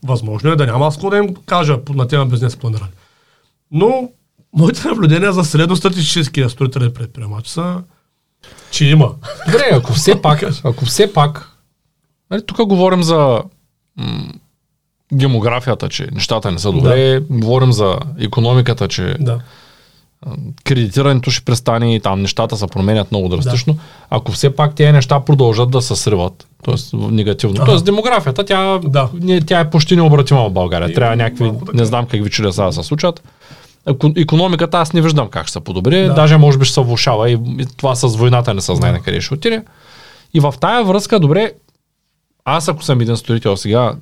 [0.03, 2.91] Възможно е да няма аз да им кажа на тема бизнес планиране.
[3.71, 4.11] Но
[4.53, 7.83] моите наблюдения за средностатистическия строителен предприемач са,
[8.71, 9.15] че има.
[9.47, 11.59] Добре, ако все пак, ако все пак,
[12.31, 13.43] нали, тук говорим за
[15.13, 17.21] демографията, че нещата не са добре, да.
[17.21, 19.41] говорим за економиката, че да.
[20.65, 23.73] Кредитирането ще престане и там нещата се променят много драстично.
[23.73, 23.81] Да.
[24.11, 26.97] Ако все пак тези неща продължат да се сриват, т.е.
[26.97, 27.57] негативно.
[27.57, 27.67] Ага.
[27.67, 29.09] Тоест демографията, тя, да.
[29.15, 30.91] не, тя е почти необратима в България.
[30.91, 33.23] И, Трябва някакви, не знам какви чудеса да се случат.
[34.17, 36.15] Економиката аз не виждам как ще се подобри, да.
[36.15, 38.99] даже може би ще се влушава и, и това с войната не се знае да.
[38.99, 39.65] на къде ще отиде.
[40.35, 41.53] И в тая връзка, добре,
[42.45, 43.95] аз ако съм един строител сега,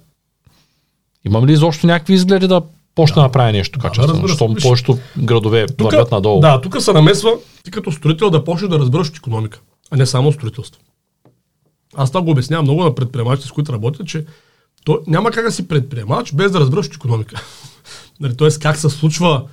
[1.27, 2.63] Имам ли изобщо някакви изгледи да
[2.97, 6.41] почне да, направя нещо качествено, да, защото повечето градове тука, вървят надолу.
[6.41, 7.31] Да, тук се намесва
[7.65, 10.81] ти като строител да почне да разбереш от економика, а не само строителство.
[11.97, 14.25] Аз това го обяснявам много на предприемачите, с които работят, че
[14.85, 17.43] то няма как да си предприемач без да разбереш от економика.
[18.21, 19.45] нали, Тоест как се случва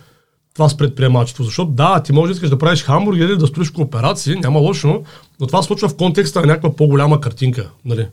[0.54, 1.44] това с предприемачество.
[1.44, 5.04] Защото да, ти можеш да искаш да правиш хамбургери, да строиш кооперации, няма лошо,
[5.40, 7.70] но това се случва в контекста на някаква по-голяма картинка.
[7.86, 8.08] Нали?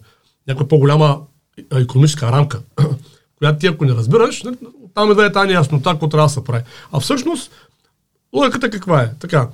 [0.49, 1.21] Някаква по-голяма
[1.75, 2.61] економическа рамка
[3.41, 4.43] която ти ако не разбираш,
[4.95, 6.63] там е да е тази яснота, какво трябва да се прави.
[6.93, 7.51] А всъщност,
[8.35, 9.11] логиката каква е?
[9.21, 9.49] Така,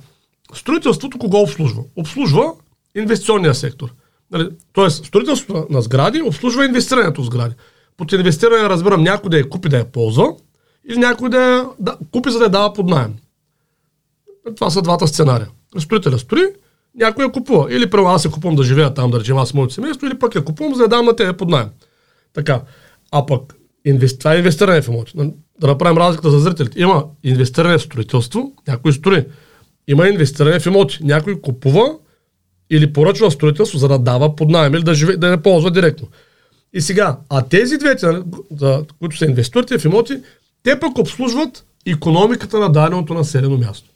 [0.53, 1.83] строителството кого обслужва?
[1.95, 2.53] Обслужва
[2.95, 3.89] инвестиционния сектор.
[4.31, 7.55] Нали, тоест, строителството на сгради обслужва инвестирането в сгради.
[7.97, 10.33] Под инвестиране разбирам някой да я купи да я ползва
[10.89, 13.15] или някой да я да, купи за да я дава под найем.
[14.55, 15.47] Това са двата сценария.
[15.79, 16.45] Строителя строи,
[16.95, 17.73] някой я купува.
[17.73, 20.35] Или първо аз я купувам да живея там, да речем аз моето семейство, или пък
[20.35, 21.69] я купувам за да я дам на тебе под найем.
[22.33, 22.61] Така.
[23.11, 23.56] А пък
[23.89, 24.19] инвести...
[24.19, 25.13] това е инвестиране в имоти.
[25.59, 26.79] Да направим разликата за зрителите.
[26.79, 29.25] Има инвестиране в строителство, някой строи.
[29.87, 30.99] Има инвестиране в имоти.
[31.01, 31.97] Някой купува
[32.69, 36.07] или поръчва строителство, за да дава под найем или да, живе, да не ползва директно.
[36.73, 38.23] И сега, а тези двете, нали,
[38.99, 40.21] които са инвеститорите в имоти,
[40.63, 43.89] те пък обслужват економиката на даденото населено място.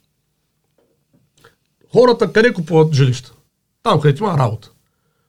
[1.93, 3.33] Хората къде купуват жилища?
[3.83, 4.70] Там, където има работа.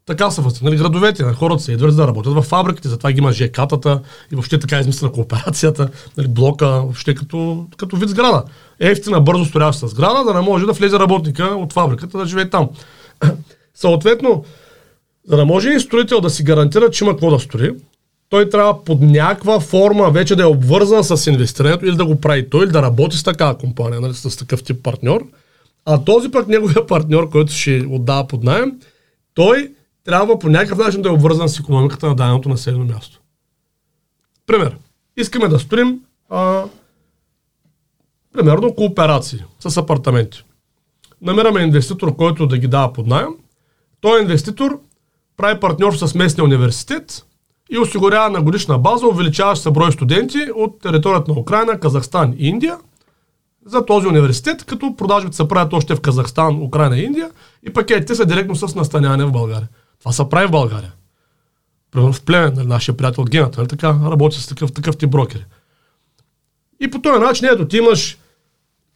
[0.07, 1.22] Така са възстановили градовете.
[1.22, 4.00] На хората се идват да работят в фабриките, затова ги има ЖК-тата
[4.32, 8.44] и въобще така е измислена кооперацията, нали, блока, въобще като, като вид сграда.
[8.80, 12.68] Ефтина, бързо строяща сграда, да не може да влезе работника от фабриката да живее там.
[13.74, 14.44] Съответно,
[15.28, 17.70] за да може и строител да си гарантира, че има какво да строи,
[18.28, 22.50] той трябва под някаква форма вече да е обвързан с инвестирането или да го прави
[22.50, 25.26] той, или да работи с такава компания, нали, с такъв тип партньор.
[25.84, 28.72] А този пък неговия партньор, който ще отдава под найем,
[29.34, 29.70] той
[30.05, 33.20] трябва по някакъв начин да е обвързан с економиката на даденото населено място.
[34.46, 34.76] Пример.
[35.16, 36.00] Искаме да строим
[36.30, 36.64] а,
[38.32, 40.44] примерно кооперации с апартаменти.
[41.20, 43.34] Намираме инвеститор, който да ги дава под найем.
[44.00, 44.80] Той инвеститор
[45.36, 47.26] прави партньор с местния университет
[47.70, 52.48] и осигурява на годишна база увеличаващ се брой студенти от територията на Украина, Казахстан и
[52.48, 52.78] Индия
[53.66, 57.30] за този университет, като продажбите се правят още в Казахстан, Украина и Индия
[57.66, 59.68] и пакетите са директно с настаняване в България.
[60.03, 60.92] Това се прави в България.
[61.90, 65.44] Примерно в племен, нали, нашия приятел гената, нали, така работи с такъв, такъв ти брокери.
[66.80, 68.18] И по този начин, ето, ти имаш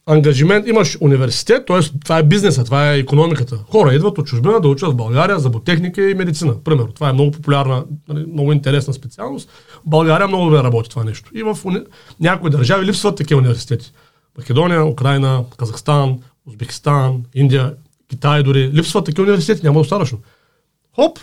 [0.05, 1.79] ангажимент, имаш университет, т.е.
[2.03, 3.57] това е бизнеса, това е економиката.
[3.71, 6.63] Хора идват от чужбина да учат в България за ботехника и медицина.
[6.63, 9.49] Примерно, това е много популярна, нали, много интересна специалност.
[9.49, 11.31] В България много добре работи това нещо.
[11.33, 11.79] И в уни...
[12.19, 13.91] някои държави липсват такива университети.
[14.37, 17.73] Македония, Украина, Казахстан, Узбекистан, Индия,
[18.09, 18.71] Китай дори.
[18.73, 20.19] Липсват такива университети, няма достатъчно.
[20.99, 21.19] Хоп,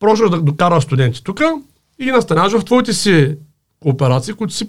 [0.00, 1.40] прожаш да докараш студенти тук
[1.98, 3.36] и ги настаняваш в твоите си
[3.80, 4.68] кооперации, които си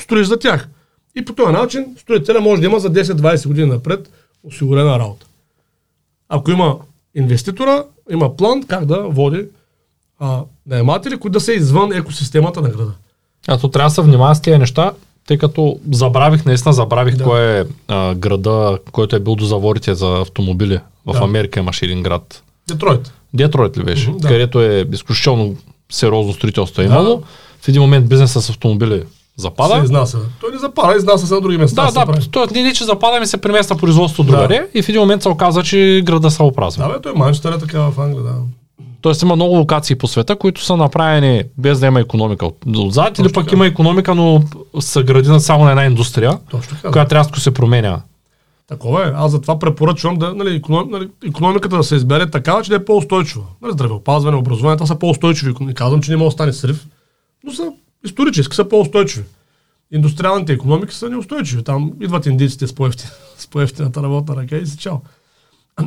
[0.00, 0.68] строиш за тях.
[1.16, 4.10] И по този начин строителя може да има за 10-20 години напред
[4.44, 5.26] осигурена работа.
[6.28, 6.76] Ако има
[7.14, 9.44] инвеститора, има план как да води
[10.18, 12.92] а, наематели, които да са извън екосистемата на града.
[13.48, 14.92] А то трябва да се внимава с тези неща,
[15.26, 17.24] тъй като забравих, наистина забравих да.
[17.24, 20.80] кой е а, града, който е бил до заворите за автомобили.
[21.06, 21.24] В да.
[21.24, 22.42] Америка имаше един град.
[22.68, 23.12] Детройт.
[23.34, 24.10] Детройт ли беше?
[24.10, 24.28] Mm-hmm, да.
[24.28, 25.56] Където е изключително
[25.92, 27.16] сериозно строителство е имало.
[27.16, 27.22] Да.
[27.60, 29.02] В един момент бизнеса с автомобили
[29.36, 29.74] запада.
[29.74, 30.18] Се изнася.
[30.40, 31.90] Той не запада, изнася се на други места.
[31.90, 34.78] Да, да, той не, не, че запада ми се премества производство другаде да.
[34.78, 36.88] и в един момент се оказа, че града се опразва.
[36.88, 38.34] Да, бе, той Манчестър е така в Англия, да.
[39.00, 43.32] Тоест има много локации по света, които са направени без да има економика отзад, или
[43.32, 43.56] пък така.
[43.56, 44.42] има економика, но
[44.80, 48.00] са градина само на една индустрия, Точно така, която рязко се променя.
[48.68, 49.12] Такова е.
[49.14, 52.84] Аз затова препоръчвам да, нали, економ, нали, економиката да се избере така, че да е
[52.84, 53.44] по-устойчива.
[53.62, 55.54] Нали, здравеопазване, образование, това са по-устойчиви.
[55.60, 56.86] Не казвам, че не може да стане срив,
[57.44, 57.72] но са
[58.04, 59.24] исторически са по-устойчиви.
[59.92, 61.64] Индустриалните економики са неустойчиви.
[61.64, 64.96] Там идват индийците с, по-ефтин, с по-ефтината работна ръка и си чао.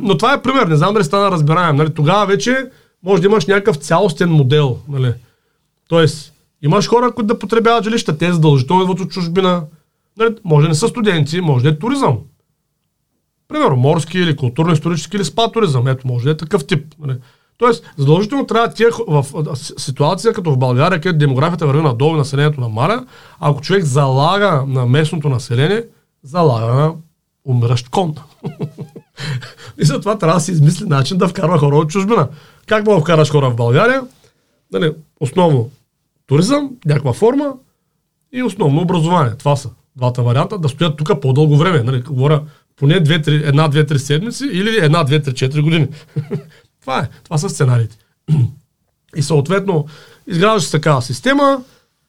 [0.02, 0.66] Но това е пример.
[0.66, 1.76] Не знам дали стана разбираем.
[1.76, 2.70] Нали, тогава вече
[3.02, 4.78] може да имаш някакъв цялостен модел.
[4.88, 5.14] Нали.
[5.88, 8.18] Тоест, имаш хора, които да потребяват жилища.
[8.18, 9.64] Те задължително идват от чужбина.
[10.18, 12.18] Нали, може да не са студенти, може да е туризъм.
[13.52, 15.86] Примерно морски или културно-исторически или спа туризъм.
[15.86, 16.94] Ето, може да е такъв тип.
[16.98, 17.18] Нали.
[17.58, 19.26] Тоест, задължително трябва тия в
[19.78, 23.06] ситуация като в България, където демографията върви надолу и на Маля,
[23.40, 25.84] ако човек залага на местното население,
[26.22, 26.94] залага на
[27.44, 28.14] умиращ кон.
[29.78, 32.28] и затова трябва да се измисли начин да вкарва хора от чужбина.
[32.66, 34.02] Как мога да вкараш хора в България?
[34.72, 35.70] Нали, основно
[36.26, 37.52] туризъм, някаква форма
[38.32, 39.36] и основно образование.
[39.38, 41.82] Това са двата варианта, да стоят тук по-дълго време.
[41.82, 42.42] Нали, говоря
[42.82, 42.94] поне
[43.26, 45.88] една, две, три седмици или една, две, три, четири години.
[46.80, 47.08] Това е.
[47.24, 47.96] Това са сценариите.
[49.16, 49.86] И съответно,
[50.26, 51.64] изграждаш такава система,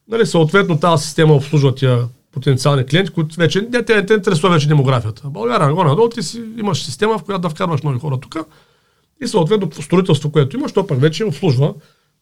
[0.08, 4.68] нали, съответно тази система обслужва тия потенциални клиенти, които вече не те, те интересува вече
[4.68, 5.30] демографията.
[5.30, 8.38] България на надолу ти си имаш система, в която да вкарваш нови хора тук
[9.24, 11.74] и съответно строителство, което имаш, то пък вече обслужва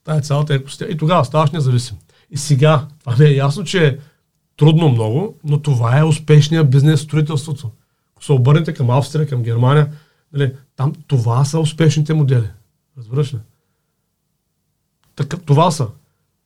[0.03, 0.91] тая цялата екосистема.
[0.91, 1.97] И тогава ставаш независим.
[2.31, 3.97] И сега, това не е ясно, че е
[4.57, 7.71] трудно много, но това е успешният бизнес строителството.
[8.21, 9.91] Се обърнете към Австрия, към Германия,
[10.33, 12.49] нали, там това са успешните модели.
[12.97, 13.37] Разбираш ли?
[15.15, 15.87] Такъв, това са.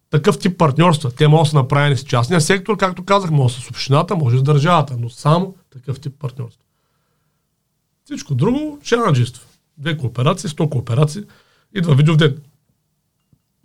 [0.10, 1.12] Такъв тип партньорства.
[1.12, 4.44] Те могат да са направени с частния сектор, както казах, може с общината, може с
[4.44, 6.64] държавата, но само такъв тип партньорство.
[8.06, 9.48] Всичко друго, чанаджиство.
[9.78, 11.24] Две кооперации, сто кооперации.
[11.76, 12.38] Идва видео в ден.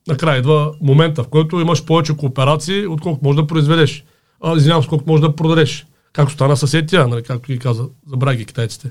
[0.08, 4.04] Накрая идва момента, в който имаш повече кооперации, отколкото можеш да произведеш.
[4.56, 5.86] Извинявам, колкото можеш да продадеш.
[6.12, 8.90] Както стана съседия, нали, както ги каза, забравя ги китайците.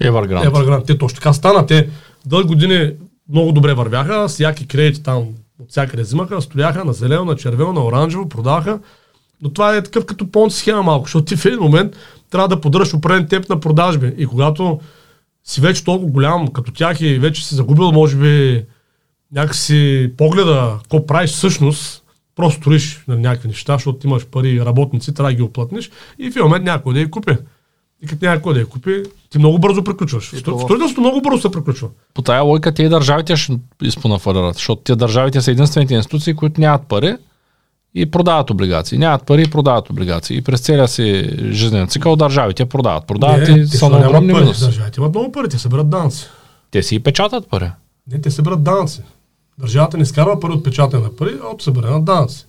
[0.00, 0.50] Evergrande.
[0.50, 0.86] Evergrande.
[0.86, 1.66] Те точно така стана.
[1.66, 1.88] Те
[2.26, 2.92] дълги години
[3.28, 5.28] много добре вървяха, всяки кредити там
[5.62, 8.80] от всякъде взимаха, стояха на зелено, на червено, на оранжево, продаваха.
[9.42, 11.96] Но това е такъв като понт схема малко, защото ти в един момент
[12.30, 14.14] трябва да поддържаш определен темп на продажби.
[14.18, 14.80] И когато
[15.44, 18.64] си вече толкова голям като тях и вече си загубил, може би,
[19.32, 22.01] някакси погледа, какво правиш всъщност,
[22.36, 26.36] просто строиш на някакви неща, защото имаш пари, работници, трябва да ги оплътниш и в
[26.36, 27.36] момент някой да ги купи.
[28.02, 30.26] И като някой да я купи, ти много бързо приключваш.
[30.36, 31.88] Строителството много бързо се приключва.
[32.14, 36.86] По тая логика тези държавите ще изпонафалират, защото тези държавите са единствените институции, които нямат
[36.88, 37.16] пари
[37.94, 38.98] и продават облигации.
[38.98, 40.36] Нямат пари и продават облигации.
[40.36, 43.06] И през целия си жизнен цикъл държавите продават.
[43.06, 44.60] Продават не, и са на огромни минус.
[44.60, 46.26] Държавите имат много пари, те събират данци.
[46.70, 47.70] Те си и печатат пари.
[48.12, 49.02] Не, те събират данци.
[49.62, 52.46] Държавата не изкарва пари от печатане на пари, а от събиране на данци.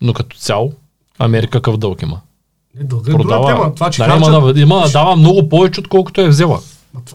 [0.00, 0.72] Но като цяло,
[1.18, 2.20] Америка какъв дълг има?
[2.78, 3.74] Не, дълга е продава, друга тема.
[3.74, 4.28] Това, че да, харчат...
[4.28, 6.60] има, да, има да дава много повече, отколкото е взела.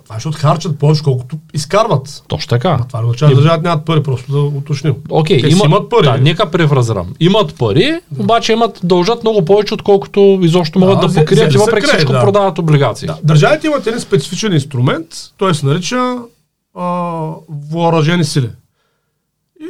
[0.06, 2.24] Това ще отхарчат повече, колкото изкарват.
[2.28, 2.78] Точно така.
[2.82, 4.96] А това не означава, да държават нямат пари, просто да уточним.
[5.10, 6.06] Окей, okay, има, имат пари.
[6.06, 7.08] Да, нека превразрам.
[7.20, 8.24] Имат пари, да.
[8.24, 12.22] обаче имат, дължат много повече, отколкото изобщо могат да, да покрият и въпреки всичко да.
[12.22, 13.08] продават облигации.
[13.08, 13.18] Да.
[13.24, 16.18] Държавите имат един специфичен инструмент, той се нарича
[17.50, 18.52] въоръжени сили.
[19.60, 19.68] И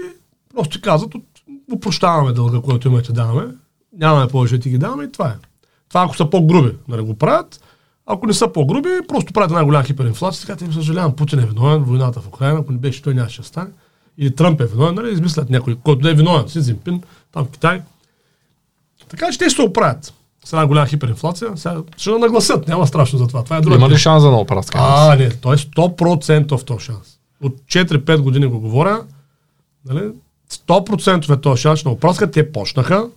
[0.56, 1.14] просто казват,
[1.72, 3.54] упрощаваме дълга, който имате даваме,
[3.98, 5.36] нямаме повече да ти ги даваме и това е.
[5.90, 7.62] Това ако са по-груби, нали го правят,
[8.06, 11.46] ако не са по-груби, просто правят една голяма хиперинфлация, така те им съжалявам, Путин е
[11.46, 13.70] виновен, войната в Украина, ако не беше, той нямаше да стане.
[14.18, 17.02] Или Тръмп е виновен, нали, измислят някой, който да е виновен, Си Зимпин,
[17.32, 17.82] там в Китай.
[19.10, 20.14] Така че те се оправят.
[20.46, 23.44] С една голяма хиперинфлация, сега ще нагласят, няма страшно за това.
[23.44, 23.76] Това е друго.
[23.76, 24.78] Има ли шанс за нова праска?
[24.82, 27.20] А, не, той е 100% в този шанс.
[27.44, 29.04] От 4-5 години го говоря,
[29.86, 30.12] нали,
[30.52, 32.32] 100% е този шанс на опраска.
[32.32, 33.08] Те почнаха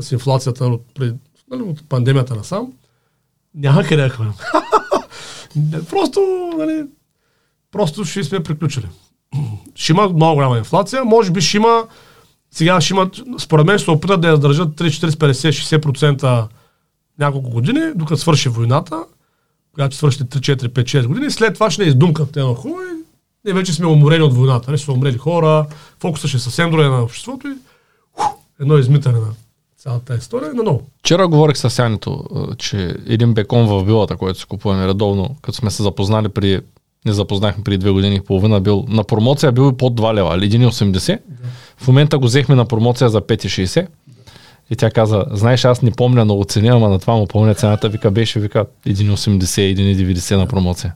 [0.00, 1.14] с инфлацията от, пред,
[1.50, 2.72] нали, от пандемията насам.
[3.54, 4.34] Няма къде да хванем.
[5.90, 6.20] просто,
[6.58, 6.84] нали,
[7.72, 8.88] просто ще сме приключили.
[9.74, 11.04] Ще има много голяма инфлация.
[11.04, 11.84] Може би ще има
[12.56, 16.46] сега ще имат, според мен ще се опитат да я държат 3, 40, 50, 60%
[17.18, 19.04] няколко години, докато свърши войната,
[19.74, 23.02] когато свърши 3, 4, 5, 6 години, след това ще не издумкат едно хубаво и
[23.44, 24.70] ние вече сме уморени от войната.
[24.70, 25.66] Не са умрели хора,
[26.00, 27.54] фокуса ще е съвсем друга на обществото и
[28.18, 28.24] ух,
[28.60, 29.28] едно измитане на
[29.78, 30.82] цялата история на ново.
[30.98, 32.24] Вчера говорих с Янито,
[32.58, 36.60] че един бекон в билата, който си купуваме редовно, като сме се запознали при
[37.06, 40.38] не запознахме преди две години и половина, бил на промоция бил и под 2 лева,
[40.38, 41.08] 1,80.
[41.08, 41.18] Да.
[41.76, 43.86] В момента го взехме на промоция за 5,60.
[44.70, 47.88] И тя каза, знаеш, аз не помня много цени, ама на това му помня цената,
[47.88, 49.38] вика, беше, вика, 1,80,
[49.74, 50.94] 1,90 на промоция.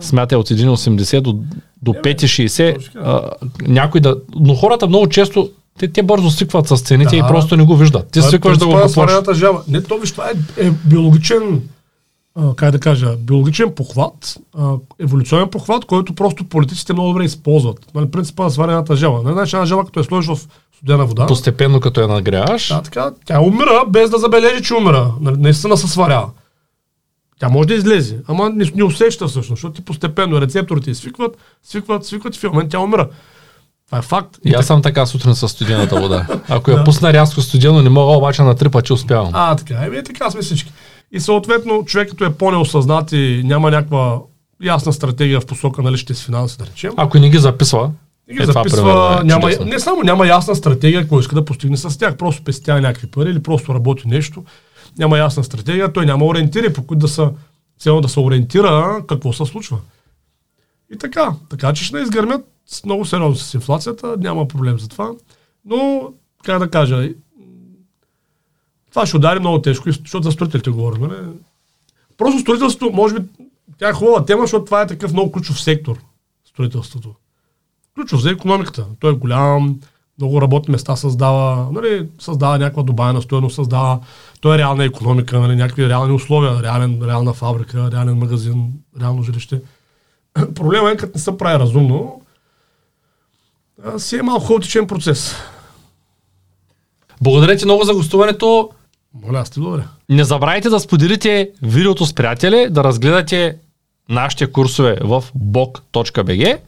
[0.00, 1.38] Смятай от 1,80 до,
[1.82, 3.68] до 5,60.
[3.68, 4.16] някой да...
[4.34, 7.16] Но хората много често те, те бързо свикват с цените да.
[7.16, 8.10] и просто не го виждат.
[8.10, 9.12] Ти свикваш да го купуваш.
[9.68, 11.62] Не, то виж, това е, е биологичен
[12.56, 17.86] как да кажа, биологичен похват, а, еволюционен похват, който просто политиците много добре използват.
[17.94, 19.22] Нали, принципа на сварената жаба.
[19.24, 21.26] Не значи една жаба, като я сложиш в студена вода.
[21.26, 22.68] Постепенно като я нагряваш.
[22.68, 25.12] Да, така, тя умира без да забележи, че умира.
[25.20, 26.30] Нали, наистина се сварява.
[27.40, 32.04] Тя може да излезе, ама не, не усеща всъщност, защото ти постепенно рецепторите свикват, свикват,
[32.06, 33.08] свикват и в момент тя умира.
[33.86, 34.38] Това е факт.
[34.44, 36.26] И аз съм така сутрин с студената вода.
[36.48, 39.30] Ако я пусна рязко студено, не мога обаче на три пъти успявам.
[39.32, 39.74] А, така.
[39.86, 40.72] Еми, така сме всички.
[41.12, 44.20] И съответно, човек като е по-неосъзнат и няма някаква
[44.62, 46.92] ясна стратегия в посока на личните си финанси, да речем.
[46.96, 47.90] Ако не ги записва,
[48.28, 51.76] не ги е, записва, това, няма, не само няма ясна стратегия, какво иска да постигне
[51.76, 54.44] с тях, просто пестява някакви пари или просто работи нещо,
[54.98, 57.30] няма ясна стратегия, той няма ориентири, по които да са,
[57.78, 59.78] цяло да се ориентира какво се случва.
[60.94, 62.46] И така, така че ще не изгърмят
[62.84, 65.10] много сериозно с инфлацията, няма проблем за това,
[65.64, 66.08] но,
[66.44, 67.08] как да кажа,
[68.98, 71.02] това ще удари много тежко, защото за строителите говорим.
[71.02, 71.08] Не?
[71.08, 71.26] Нали?
[72.16, 73.28] Просто строителството, може би,
[73.78, 75.98] тя е хубава тема, защото това е такъв много ключов сектор,
[76.44, 77.14] строителството.
[77.94, 78.86] Ключов за економиката.
[79.00, 79.80] Той е голям,
[80.18, 84.00] много работни места създава, нали, създава някаква добавена стоеност, създава,
[84.40, 89.60] той е реална економика, нали, някакви реални условия, реален, реална фабрика, реален магазин, реално жилище.
[90.54, 92.22] Проблема е, като не се прави разумно,
[93.98, 95.34] си е малко хаотичен процес.
[97.20, 98.70] Благодаря ти много за гостуването.
[99.14, 99.88] Моля, ти благодаря.
[100.08, 103.56] Не забравяйте да споделите видеото с приятели, да разгледате
[104.08, 106.58] нашите курсове в bok.bg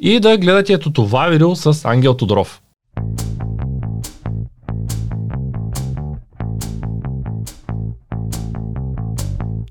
[0.00, 2.62] и да гледате ето това видео с Ангел Тодоров.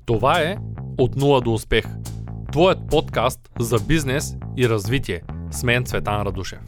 [0.06, 0.56] Това е
[0.98, 1.84] От нула до успех.
[2.52, 5.22] Твоят подкаст за бизнес и развитие.
[5.50, 6.58] С мен Цветан Радушев.